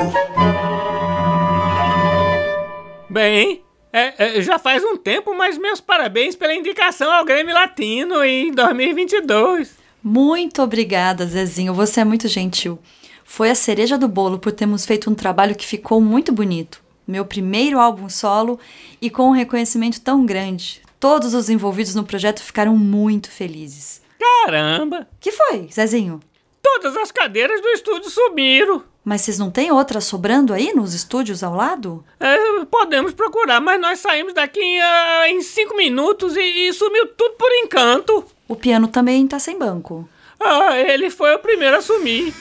Bem, 3.11 3.63
é, 3.93 4.39
é, 4.39 4.41
já 4.41 4.59
faz 4.59 4.83
um 4.83 4.97
tempo, 4.97 5.35
mas 5.35 5.59
meus 5.59 5.81
parabéns 5.81 6.35
pela 6.35 6.55
indicação 6.55 7.13
ao 7.13 7.25
Grêmio 7.25 7.53
Latino 7.53 8.25
em 8.25 8.51
2022. 8.53 9.82
Muito 10.03 10.63
obrigada, 10.63 11.27
Zezinho. 11.27 11.75
Você 11.75 12.01
é 12.01 12.05
muito 12.05 12.27
gentil. 12.27 12.79
Foi 13.25 13.51
a 13.51 13.55
cereja 13.55 13.97
do 13.97 14.09
bolo 14.09 14.39
por 14.39 14.53
termos 14.53 14.85
feito 14.85 15.11
um 15.11 15.15
trabalho 15.15 15.55
que 15.55 15.67
ficou 15.67 16.01
muito 16.01 16.33
bonito. 16.33 16.83
Meu 17.07 17.25
primeiro 17.25 17.79
álbum 17.79 18.09
solo 18.09 18.59
e 19.01 19.09
com 19.09 19.29
um 19.29 19.33
reconhecimento 19.33 20.01
tão 20.01 20.27
grande. 20.27 20.83
Todos 20.99 21.35
os 21.35 21.49
envolvidos 21.49 21.95
no 21.95 22.05
projeto 22.05 22.43
ficaram 22.43 22.77
muito 22.77 23.31
felizes. 23.31 24.03
Caramba! 24.19 25.09
Que 25.21 25.33
foi, 25.33 25.69
Zezinho? 25.73 26.21
Todas 26.63 26.97
as 26.97 27.11
cadeiras 27.11 27.61
do 27.61 27.69
estúdio 27.69 28.11
sumiram. 28.11 28.85
Mas 29.05 29.23
vocês 29.23 29.39
não 29.39 29.51
têm 29.51 29.73
outras 29.73 30.05
sobrando 30.05 30.53
aí 30.53 30.73
nos 30.75 30.95
estúdios 30.95 31.43
ao 31.43 31.55
lado? 31.55 32.05
É, 32.21 32.65
podemos 32.67 33.13
procurar, 33.13 33.61
mas 33.61 33.81
nós 33.81 33.99
saímos 33.99 34.33
daqui 34.33 34.61
uh, 34.61 35.27
em 35.27 35.43
cinco 35.43 35.77
minutos 35.77 36.37
e, 36.37 36.41
e, 36.41 36.73
sumiu 36.73 37.09
tudo 37.09 37.35
por 37.35 37.51
encanto. 37.65 38.25
O 38.47 38.55
piano 38.55 38.87
também 38.87 39.27
tá 39.27 39.41
sem 39.41 39.59
banco. 39.59 40.09
Ah, 40.39 40.77
ele 40.77 41.11
foi 41.11 41.35
o 41.35 41.39
primeiro 41.41 41.77
a 41.77 41.83
sumir. 41.83 42.33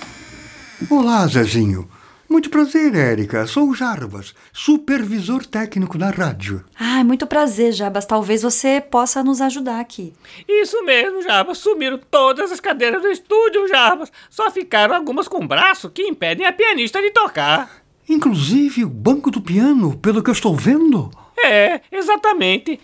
Olá, 0.89 1.25
Zezinho. 1.27 1.89
Muito 2.31 2.49
prazer, 2.49 2.95
Érica. 2.95 3.45
Sou 3.45 3.67
o 3.67 3.75
Jarbas, 3.75 4.33
supervisor 4.53 5.45
técnico 5.45 5.97
da 5.97 6.09
rádio. 6.11 6.63
Ah, 6.79 7.03
muito 7.03 7.27
prazer, 7.27 7.73
Jarbas. 7.73 8.05
Talvez 8.05 8.41
você 8.41 8.79
possa 8.79 9.21
nos 9.21 9.41
ajudar 9.41 9.81
aqui. 9.81 10.13
Isso 10.47 10.81
mesmo, 10.85 11.21
Jarbas. 11.21 11.57
Sumiram 11.57 11.99
todas 12.09 12.49
as 12.49 12.61
cadeiras 12.61 13.01
do 13.01 13.09
estúdio, 13.09 13.67
Jarbas. 13.67 14.09
Só 14.29 14.49
ficaram 14.49 14.95
algumas 14.95 15.27
com 15.27 15.45
braço 15.45 15.89
que 15.89 16.03
impedem 16.03 16.45
a 16.47 16.53
pianista 16.53 17.01
de 17.01 17.11
tocar. 17.11 17.69
Inclusive 18.07 18.85
o 18.85 18.89
banco 18.89 19.29
do 19.29 19.41
piano, 19.41 19.97
pelo 19.97 20.23
que 20.23 20.29
eu 20.29 20.33
estou 20.33 20.55
vendo. 20.55 21.11
É, 21.43 21.81
exatamente. 21.91 22.79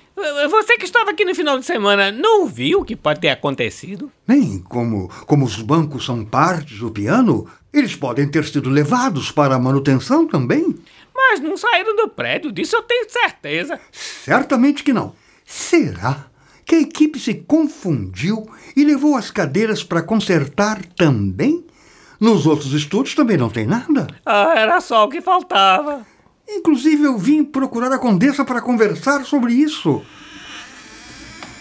Você 0.49 0.77
que 0.77 0.85
estava 0.85 1.11
aqui 1.11 1.23
no 1.23 1.35
final 1.35 1.59
de 1.59 1.65
semana 1.65 2.11
não 2.11 2.47
viu 2.47 2.79
o 2.79 2.85
que 2.85 2.95
pode 2.95 3.19
ter 3.19 3.29
acontecido? 3.29 4.11
Bem, 4.27 4.59
como, 4.67 5.09
como 5.25 5.45
os 5.45 5.61
bancos 5.61 6.05
são 6.05 6.25
partes 6.25 6.79
do 6.79 6.91
piano, 6.91 7.47
eles 7.71 7.95
podem 7.95 8.27
ter 8.27 8.43
sido 8.45 8.69
levados 8.69 9.31
para 9.31 9.55
a 9.55 9.59
manutenção 9.59 10.27
também. 10.27 10.75
Mas 11.15 11.39
não 11.39 11.55
saíram 11.57 11.95
do 11.95 12.09
prédio, 12.09 12.51
disso 12.51 12.75
eu 12.75 12.83
tenho 12.83 13.09
certeza. 13.09 13.79
Certamente 13.91 14.83
que 14.83 14.93
não. 14.93 15.13
Será 15.45 16.25
que 16.65 16.75
a 16.75 16.81
equipe 16.81 17.19
se 17.19 17.33
confundiu 17.33 18.49
e 18.75 18.83
levou 18.83 19.15
as 19.15 19.31
cadeiras 19.31 19.83
para 19.83 20.01
consertar 20.01 20.83
também? 20.97 21.65
Nos 22.19 22.47
outros 22.47 22.73
estúdios 22.73 23.15
também 23.15 23.37
não 23.37 23.49
tem 23.49 23.67
nada. 23.67 24.07
Ah, 24.25 24.53
era 24.55 24.81
só 24.81 25.05
o 25.05 25.09
que 25.09 25.21
faltava. 25.21 26.05
Inclusive, 26.47 27.03
eu 27.03 27.17
vim 27.17 27.43
procurar 27.43 27.91
a 27.91 27.99
Condessa 27.99 28.45
para 28.45 28.61
conversar 28.61 29.25
sobre 29.25 29.53
isso. 29.53 30.01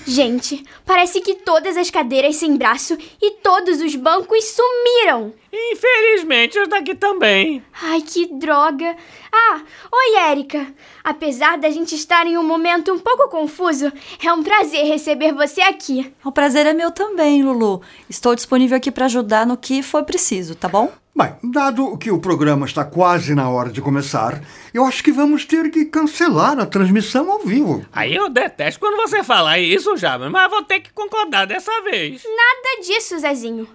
Gente, 0.09 0.64
parece 0.84 1.20
que 1.20 1.34
todas 1.34 1.76
as 1.76 1.91
cadeiras 1.91 2.37
sem 2.37 2.57
braço 2.57 2.97
e 3.20 3.32
todos 3.43 3.80
os 3.80 3.97
bancos 3.97 4.45
sumiram. 4.45 5.34
Infelizmente, 5.53 6.57
os 6.61 6.68
daqui 6.68 6.95
também. 6.95 7.61
Ai, 7.82 8.01
que 8.03 8.32
droga. 8.32 8.97
Ah, 9.32 9.61
oi, 9.93 10.16
Érica. 10.30 10.64
Apesar 11.03 11.59
da 11.59 11.68
gente 11.70 11.97
estar 11.97 12.24
em 12.24 12.39
um 12.39 12.45
momento 12.45 12.93
um 12.93 13.01
pouco 13.01 13.28
confuso, 13.28 13.93
é 14.24 14.32
um 14.32 14.45
prazer 14.45 14.84
receber 14.87 15.32
você 15.32 15.61
aqui. 15.61 16.14
O 16.24 16.30
prazer 16.30 16.66
é 16.66 16.72
meu 16.72 16.93
também, 16.93 17.43
Lulu. 17.43 17.82
Estou 18.09 18.37
disponível 18.37 18.76
aqui 18.76 18.93
para 18.93 19.07
ajudar 19.07 19.45
no 19.45 19.57
que 19.57 19.82
for 19.82 20.05
preciso, 20.05 20.55
tá 20.55 20.68
bom? 20.68 20.93
Bem, 21.17 21.33
dado 21.45 21.97
que 21.97 22.11
o 22.11 22.19
programa 22.19 22.67
está 22.67 22.85
quase 22.85 23.35
na 23.35 23.49
hora 23.49 23.71
de 23.71 23.81
começar, 23.81 24.39
eu 24.75 24.85
acho 24.85 25.03
que 25.03 25.11
vamos 25.11 25.47
ter 25.47 25.71
que 25.71 25.87
cancelar 25.87 26.59
a 26.59 26.67
transmissão 26.67 27.33
ao 27.33 27.39
vivo. 27.39 27.87
Aí 27.91 28.14
eu 28.14 28.29
detesto 28.29 28.79
quando 28.79 28.99
você 28.99 29.25
fala 29.25 29.59
isso, 29.59 29.97
Jabba, 29.97 30.29
mas 30.29 30.51
vou 30.51 30.62
ter 30.64 30.81
que 30.81 30.93
concordar 30.93 31.47
dessa 31.47 31.73
vez. 31.85 32.23
Nada 32.23 32.83
disso, 32.83 33.19
Zezinho. 33.19 33.67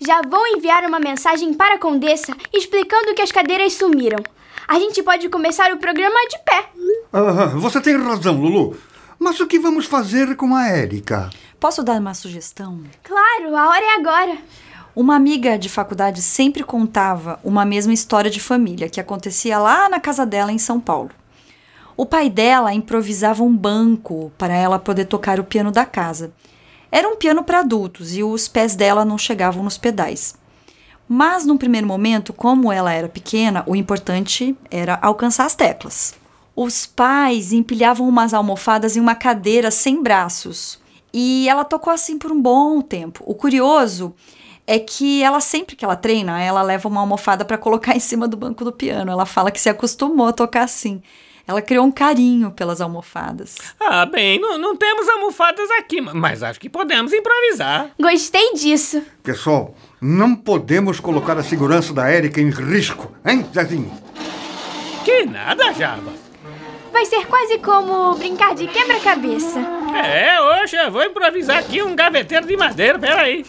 Já 0.00 0.22
vou 0.28 0.44
enviar 0.48 0.82
uma 0.86 0.98
mensagem 0.98 1.54
para 1.54 1.76
a 1.76 1.78
Condessa 1.78 2.36
explicando 2.52 3.14
que 3.14 3.22
as 3.22 3.30
cadeiras 3.30 3.74
sumiram. 3.74 4.18
A 4.66 4.80
gente 4.80 5.00
pode 5.00 5.28
começar 5.28 5.72
o 5.72 5.78
programa 5.78 6.18
de 6.28 6.38
pé. 6.38 6.68
Ah, 7.12 7.46
você 7.54 7.80
tem 7.80 7.96
razão, 7.96 8.40
Lulu. 8.40 8.76
Mas 9.20 9.38
o 9.38 9.46
que 9.46 9.60
vamos 9.60 9.86
fazer 9.86 10.34
com 10.34 10.52
a 10.52 10.66
Érica? 10.66 11.30
Posso 11.60 11.84
dar 11.84 12.00
uma 12.00 12.14
sugestão? 12.14 12.82
Claro, 13.04 13.56
a 13.56 13.68
hora 13.68 13.84
é 13.84 13.94
agora. 13.94 14.38
Uma 15.00 15.14
amiga 15.14 15.56
de 15.56 15.68
faculdade 15.68 16.20
sempre 16.20 16.64
contava 16.64 17.38
uma 17.44 17.64
mesma 17.64 17.92
história 17.92 18.28
de 18.28 18.40
família 18.40 18.88
que 18.88 19.00
acontecia 19.00 19.56
lá 19.56 19.88
na 19.88 20.00
casa 20.00 20.26
dela 20.26 20.50
em 20.50 20.58
São 20.58 20.80
Paulo. 20.80 21.10
O 21.96 22.04
pai 22.04 22.28
dela 22.28 22.74
improvisava 22.74 23.44
um 23.44 23.56
banco 23.56 24.32
para 24.36 24.52
ela 24.52 24.76
poder 24.76 25.04
tocar 25.04 25.38
o 25.38 25.44
piano 25.44 25.70
da 25.70 25.86
casa. 25.86 26.32
Era 26.90 27.08
um 27.08 27.14
piano 27.14 27.44
para 27.44 27.60
adultos 27.60 28.16
e 28.16 28.24
os 28.24 28.48
pés 28.48 28.74
dela 28.74 29.04
não 29.04 29.16
chegavam 29.16 29.62
nos 29.62 29.78
pedais. 29.78 30.34
Mas 31.08 31.46
num 31.46 31.56
primeiro 31.56 31.86
momento, 31.86 32.32
como 32.32 32.72
ela 32.72 32.92
era 32.92 33.08
pequena, 33.08 33.62
o 33.68 33.76
importante 33.76 34.56
era 34.68 34.98
alcançar 35.00 35.44
as 35.44 35.54
teclas. 35.54 36.12
Os 36.56 36.86
pais 36.86 37.52
empilhavam 37.52 38.08
umas 38.08 38.34
almofadas 38.34 38.96
em 38.96 39.00
uma 39.00 39.14
cadeira 39.14 39.70
sem 39.70 40.02
braços. 40.02 40.80
E 41.14 41.48
ela 41.48 41.64
tocou 41.64 41.92
assim 41.92 42.18
por 42.18 42.32
um 42.32 42.42
bom 42.42 42.80
tempo. 42.80 43.22
O 43.24 43.36
curioso 43.36 44.12
é 44.68 44.78
que 44.78 45.22
ela 45.22 45.40
sempre 45.40 45.74
que 45.74 45.82
ela 45.82 45.96
treina, 45.96 46.42
ela 46.42 46.62
leva 46.62 46.86
uma 46.86 47.00
almofada 47.00 47.42
para 47.42 47.56
colocar 47.56 47.96
em 47.96 48.00
cima 48.00 48.28
do 48.28 48.36
banco 48.36 48.62
do 48.62 48.70
piano. 48.70 49.10
Ela 49.10 49.24
fala 49.24 49.50
que 49.50 49.58
se 49.58 49.70
acostumou 49.70 50.26
a 50.26 50.32
tocar 50.32 50.62
assim. 50.64 51.02
Ela 51.46 51.62
criou 51.62 51.86
um 51.86 51.90
carinho 51.90 52.50
pelas 52.50 52.78
almofadas. 52.78 53.56
Ah, 53.80 54.04
bem, 54.04 54.38
não, 54.38 54.58
não 54.58 54.76
temos 54.76 55.08
almofadas 55.08 55.70
aqui, 55.70 56.02
mas 56.02 56.42
acho 56.42 56.60
que 56.60 56.68
podemos 56.68 57.14
improvisar. 57.14 57.88
Gostei 57.98 58.52
disso. 58.52 59.02
Pessoal, 59.22 59.74
não 60.02 60.36
podemos 60.36 61.00
colocar 61.00 61.38
a 61.38 61.42
segurança 61.42 61.94
da 61.94 62.06
Érica 62.10 62.38
em 62.38 62.50
risco, 62.50 63.10
hein, 63.24 63.46
Zezinho? 63.54 63.90
Que 65.02 65.24
nada, 65.24 65.72
Java. 65.72 66.12
Vai 66.92 67.06
ser 67.06 67.26
quase 67.26 67.58
como 67.58 68.14
brincar 68.16 68.54
de 68.54 68.66
quebra-cabeça. 68.66 69.60
É, 69.94 70.38
hoje 70.40 70.76
eu 70.76 70.90
vou 70.90 71.02
improvisar 71.02 71.56
aqui 71.56 71.82
um 71.82 71.96
gaveteiro 71.96 72.46
de 72.46 72.56
madeira, 72.56 72.98
peraí. 72.98 73.46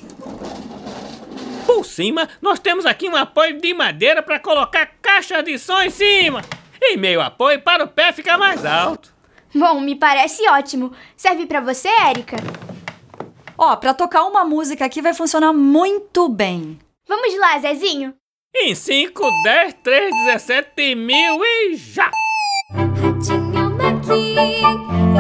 Por 1.66 1.86
cima, 1.86 2.28
nós 2.42 2.60
temos 2.60 2.86
aqui 2.86 3.08
um 3.08 3.16
apoio 3.16 3.60
de 3.60 3.74
madeira 3.74 4.22
para 4.22 4.40
colocar 4.40 4.86
caixa 5.02 5.42
de 5.42 5.58
som 5.58 5.82
em 5.82 5.90
cima. 5.90 6.42
E 6.82 6.98
meio 6.98 7.22
apoio 7.22 7.62
para 7.62 7.84
o 7.84 7.88
pé 7.88 8.12
ficar 8.14 8.38
mais 8.38 8.66
alto. 8.66 9.14
Bom, 9.54 9.80
me 9.80 9.96
parece 9.96 10.48
ótimo. 10.50 10.92
Serve 11.16 11.46
para 11.46 11.62
você, 11.62 11.88
Érica? 11.88 12.38
Ó, 13.58 13.76
para 13.76 13.94
tocar 13.94 14.24
uma 14.24 14.46
música 14.46 14.86
aqui 14.86 15.02
vai 15.02 15.14
funcionar 15.14 15.52
muito 15.52 16.30
bem. 16.30 16.80
Vamos 17.08 17.38
lá, 17.38 17.60
Zezinho. 17.60 18.14
Em 18.56 18.74
5, 18.74 19.22
10, 19.44 19.76
3, 19.84 20.16
17 20.26 20.96
mil 20.96 21.44
e 21.44 21.76
já! 21.76 22.10
Ratinho 22.74 23.70
Maqui 23.72 24.36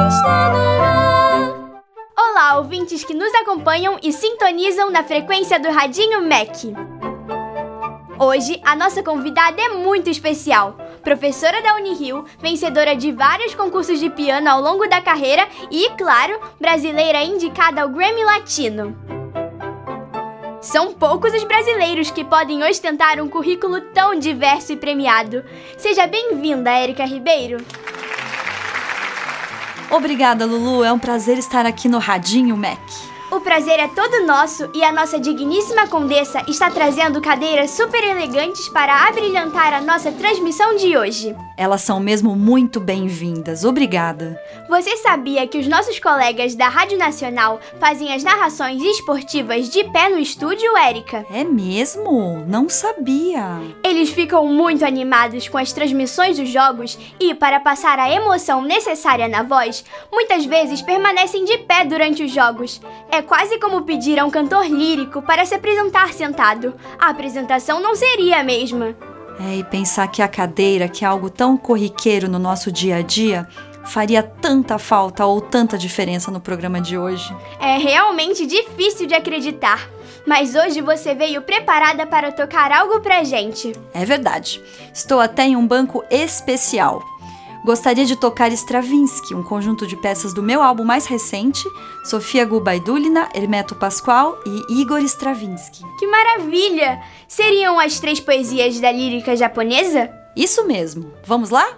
está 0.08 0.54
no 0.54 0.84
ar. 0.84 0.99
Olá, 2.42 2.58
ouvintes 2.58 3.04
que 3.04 3.14
nos 3.14 3.36
acompanham 3.36 4.00
e 4.02 4.14
sintonizam 4.14 4.90
na 4.90 5.04
frequência 5.04 5.60
do 5.60 5.70
Radinho 5.70 6.22
MEC. 6.22 6.74
Hoje, 8.18 8.62
a 8.64 8.78
nossa 8.78 9.04
convidada 9.04 9.62
é 9.62 9.68
muito 9.68 10.10
especial. 10.10 10.78
Professora 11.04 11.62
da 11.62 11.76
Unirio, 11.76 12.24
vencedora 12.40 12.96
de 12.96 13.12
vários 13.12 13.54
concursos 13.54 14.00
de 14.00 14.10
piano 14.10 14.50
ao 14.50 14.62
longo 14.62 14.88
da 14.88 15.02
carreira 15.02 15.46
e, 15.70 15.90
claro, 15.98 16.40
brasileira 16.58 17.22
indicada 17.22 17.82
ao 17.82 17.90
Grammy 17.90 18.24
Latino. 18.24 18.98
São 20.62 20.94
poucos 20.94 21.34
os 21.34 21.44
brasileiros 21.44 22.10
que 22.10 22.24
podem 22.24 22.64
ostentar 22.64 23.20
um 23.20 23.28
currículo 23.28 23.82
tão 23.94 24.18
diverso 24.18 24.72
e 24.72 24.78
premiado. 24.78 25.44
Seja 25.78 26.08
bem-vinda, 26.08 26.72
Érica 26.72 27.04
Ribeiro. 27.04 27.58
Obrigada, 29.92 30.46
Lulu. 30.46 30.84
É 30.84 30.94
um 30.94 31.00
prazer 31.00 31.38
estar 31.38 31.66
aqui 31.66 31.90
no 31.90 31.98
Radinho 31.98 32.56
Mac. 32.56 32.80
O 33.32 33.40
prazer 33.40 33.80
é 33.80 33.88
todo 33.88 34.26
nosso 34.26 34.68
e 34.74 34.84
a 34.84 34.92
nossa 34.92 35.20
digníssima 35.20 35.88
condessa 35.88 36.44
está 36.48 36.72
trazendo 36.72 37.22
cadeiras 37.22 37.70
super 37.70 38.04
elegantes 38.04 38.68
para 38.70 39.08
abrilhantar 39.08 39.72
a 39.72 39.80
nossa 39.80 40.12
transmissão 40.12 40.76
de 40.76 40.98
hoje. 40.98 41.36
Elas 41.56 41.82
são 41.82 42.00
mesmo 42.00 42.36
muito 42.36 42.80
bem-vindas. 42.80 43.64
Obrigada. 43.64 44.40
Você 44.68 44.98
sabia 44.98 45.48
que 45.48 45.60
os 45.60 45.68
nossos 45.68 46.00
colegas 46.00 46.56
da 46.56 46.68
Rádio 46.70 46.98
Nacional 46.98 47.60
fazem 47.80 48.12
as 48.14 48.24
narrações 48.24 48.82
esportivas 48.82 49.70
de 49.70 49.84
pé 49.84 50.10
no 50.10 50.18
estúdio, 50.18 50.76
Érica? 50.76 51.24
É 51.32 51.44
mesmo? 51.44 52.44
Não 52.48 52.68
sabia. 52.68 53.60
Eles 53.84 54.10
ficam 54.10 54.48
muito 54.48 54.84
animados 54.84 55.48
com 55.48 55.58
as 55.58 55.72
transmissões 55.72 56.40
dos 56.40 56.50
jogos 56.50 56.98
e, 57.20 57.36
para 57.36 57.60
passar 57.60 58.00
a 58.00 58.10
emoção 58.10 58.64
necessária 58.64 59.28
na 59.28 59.44
voz, 59.44 59.84
muitas 60.12 60.46
vezes 60.46 60.82
permanecem 60.82 61.46
de 61.46 61.60
pé 61.60 61.86
durante 61.86 62.24
os 62.24 62.32
jogos. 62.32 62.82
É 63.12 63.19
quase 63.22 63.60
como 63.60 63.84
pedir 63.84 64.20
a 64.20 64.26
um 64.26 64.30
cantor 64.30 64.66
lírico 64.66 65.22
para 65.22 65.46
se 65.46 65.56
apresentar 65.56 66.14
sentado. 66.14 66.74
A 67.00 67.10
apresentação 67.10 67.80
não 67.80 67.96
seria 67.96 68.40
a 68.40 68.44
mesma. 68.44 68.96
É, 69.40 69.58
e 69.58 69.64
pensar 69.64 70.08
que 70.10 70.22
a 70.22 70.28
cadeira, 70.28 70.90
que 70.90 71.06
é 71.06 71.08
algo 71.08 71.30
tão 71.30 71.56
corriqueiro 71.56 72.28
no 72.28 72.38
nosso 72.38 72.72
dia 72.72 72.98
a 72.98 73.02
dia, 73.02 73.48
faria 73.86 74.22
tanta 74.22 74.78
falta 74.78 75.26
ou 75.26 75.40
tanta 75.40 75.78
diferença 75.78 76.30
no 76.30 76.40
programa 76.40 76.82
de 76.82 76.98
hoje. 76.98 77.34
É 77.60 77.78
realmente 77.78 78.46
difícil 78.46 79.08
de 79.08 79.16
acreditar. 79.16 79.90
Mas 80.26 80.54
hoje 80.54 80.82
você 80.82 81.16
veio 81.16 81.42
preparada 81.42 82.06
para 82.06 82.32
tocar 82.32 82.72
algo 82.72 83.00
pra 83.00 83.24
gente. 83.24 83.74
É 83.94 84.06
verdade. 84.06 84.62
Estou 84.94 85.20
até 85.20 85.44
em 85.44 85.56
um 85.56 85.66
banco 85.66 86.04
especial. 86.12 87.02
Gostaria 87.64 88.06
de 88.06 88.16
tocar 88.16 88.52
Stravinsky, 88.52 89.36
um 89.36 89.44
conjunto 89.44 89.86
de 89.86 89.98
peças 89.98 90.34
do 90.34 90.42
meu 90.42 90.62
álbum 90.62 90.86
mais 90.86 91.06
recente, 91.06 91.64
Sofia 92.06 92.46
Gubaidulina, 92.46 93.30
Hermeto 93.34 93.76
Pascoal 93.76 94.40
e 94.46 94.82
Igor 94.82 95.00
Stravinsky. 95.00 95.84
Que 95.98 96.08
maravilha! 96.08 97.02
Seriam 97.28 97.80
as 97.80 98.00
três 98.00 98.20
poesias 98.20 98.80
da 98.80 98.92
lírica 98.92 99.36
japonesa? 99.36 100.10
Isso 100.36 100.66
mesmo. 100.66 101.14
Vamos 101.26 101.50
lá? 101.50 101.78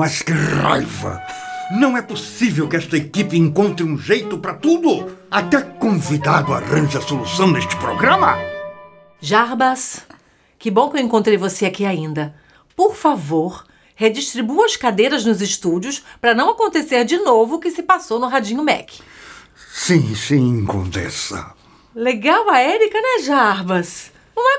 Mas 0.00 0.22
que 0.22 0.32
raiva! 0.32 1.22
Não 1.70 1.94
é 1.94 2.00
possível 2.00 2.66
que 2.66 2.74
esta 2.74 2.96
equipe 2.96 3.36
encontre 3.36 3.84
um 3.84 3.98
jeito 3.98 4.38
para 4.38 4.54
tudo. 4.54 5.14
Até 5.30 5.60
convidado 5.60 6.54
arranja 6.54 7.00
a 7.00 7.02
solução 7.02 7.48
neste 7.48 7.76
programa. 7.76 8.38
Jarbas, 9.20 10.06
que 10.58 10.70
bom 10.70 10.88
que 10.88 10.96
eu 10.96 11.02
encontrei 11.02 11.36
você 11.36 11.66
aqui 11.66 11.84
ainda. 11.84 12.34
Por 12.74 12.96
favor, 12.96 13.66
redistribua 13.94 14.64
as 14.64 14.74
cadeiras 14.74 15.26
nos 15.26 15.42
estúdios 15.42 16.02
para 16.18 16.34
não 16.34 16.48
acontecer 16.48 17.04
de 17.04 17.18
novo 17.18 17.56
o 17.56 17.60
que 17.60 17.70
se 17.70 17.82
passou 17.82 18.18
no 18.18 18.26
Radinho 18.26 18.64
Mac. 18.64 18.88
Sim, 19.70 20.14
sim, 20.14 20.64
Condessa. 20.64 21.52
Legal 21.94 22.48
a 22.48 22.58
Érica, 22.58 22.98
né, 22.98 23.22
Jarbas? 23.22 24.09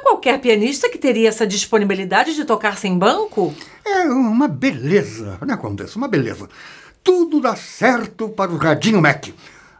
Qualquer 0.01 0.39
pianista 0.39 0.89
que 0.89 0.97
teria 0.97 1.29
essa 1.29 1.47
disponibilidade 1.47 2.35
de 2.35 2.45
tocar 2.45 2.77
sem 2.77 2.97
banco? 2.97 3.53
É 3.85 4.03
uma 4.03 4.47
beleza, 4.47 5.37
né, 5.45 5.55
Condessa? 5.57 5.97
Uma 5.97 6.07
beleza. 6.07 6.49
Tudo 7.03 7.39
dá 7.39 7.55
certo 7.55 8.29
para 8.29 8.51
o 8.51 8.57
Radinho 8.57 9.01
Mac. 9.01 9.29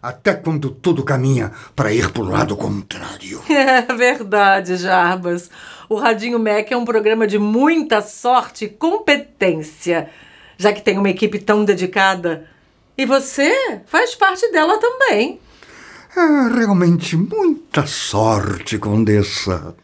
Até 0.01 0.33
quando 0.33 0.71
tudo 0.71 1.03
caminha 1.03 1.51
para 1.75 1.93
ir 1.93 2.11
para 2.11 2.23
o 2.23 2.25
lado 2.25 2.55
contrário. 2.57 3.41
É 3.47 3.81
verdade, 3.93 4.77
Jarbas. 4.77 5.51
O 5.87 5.95
Radinho 5.95 6.39
Mac 6.39 6.71
é 6.71 6.77
um 6.77 6.85
programa 6.85 7.27
de 7.27 7.37
muita 7.37 8.01
sorte 8.01 8.65
e 8.65 8.69
competência, 8.69 10.09
já 10.57 10.73
que 10.73 10.81
tem 10.81 10.97
uma 10.97 11.09
equipe 11.09 11.37
tão 11.37 11.63
dedicada. 11.63 12.47
E 12.97 13.05
você 13.05 13.81
faz 13.85 14.15
parte 14.15 14.51
dela 14.51 14.79
também. 14.79 15.39
É 16.15 16.57
realmente 16.57 17.15
muita 17.15 17.85
sorte, 17.85 18.77
Condessa. 18.77 19.75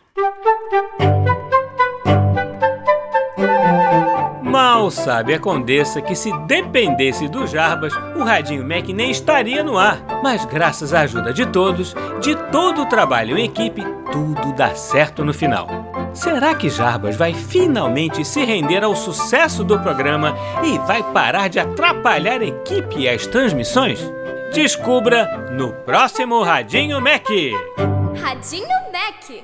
Mal 4.88 4.92
sabe 4.92 5.34
a 5.34 5.40
Condessa 5.40 6.02
que 6.02 6.16
se 6.16 6.32
dependesse 6.46 7.28
do 7.28 7.46
Jarbas, 7.46 7.94
o 8.16 8.24
Radinho 8.24 8.66
Mac 8.66 8.88
nem 8.88 9.12
estaria 9.12 9.62
no 9.62 9.78
ar. 9.78 10.02
Mas 10.24 10.46
graças 10.46 10.94
à 10.94 11.02
ajuda 11.02 11.34
de 11.34 11.46
todos, 11.46 11.94
de 12.22 12.34
todo 12.52 12.84
o 12.84 12.86
trabalho 12.86 13.38
em 13.38 13.44
equipe, 13.44 13.84
tudo 14.14 14.54
dá 14.54 14.76
certo 14.76 15.26
no 15.26 15.34
final. 15.34 15.68
Será 16.14 16.56
que 16.56 16.70
Jarbas 16.70 17.18
vai 17.18 17.34
finalmente 17.34 18.24
se 18.24 18.46
render 18.46 18.82
ao 18.82 18.96
sucesso 18.96 19.62
do 19.62 19.78
programa 19.78 20.34
e 20.64 20.80
vai 20.80 21.04
parar 21.12 21.50
de 21.50 21.60
atrapalhar 21.60 22.40
a 22.40 22.46
equipe 22.46 23.00
e 23.00 23.10
as 23.10 23.28
transmissões? 23.28 24.00
Descubra 24.54 25.50
no 25.52 25.74
próximo 25.74 26.42
Radinho 26.44 27.02
Mac! 27.02 27.28
Radinho 28.22 28.68
Mac. 28.94 29.44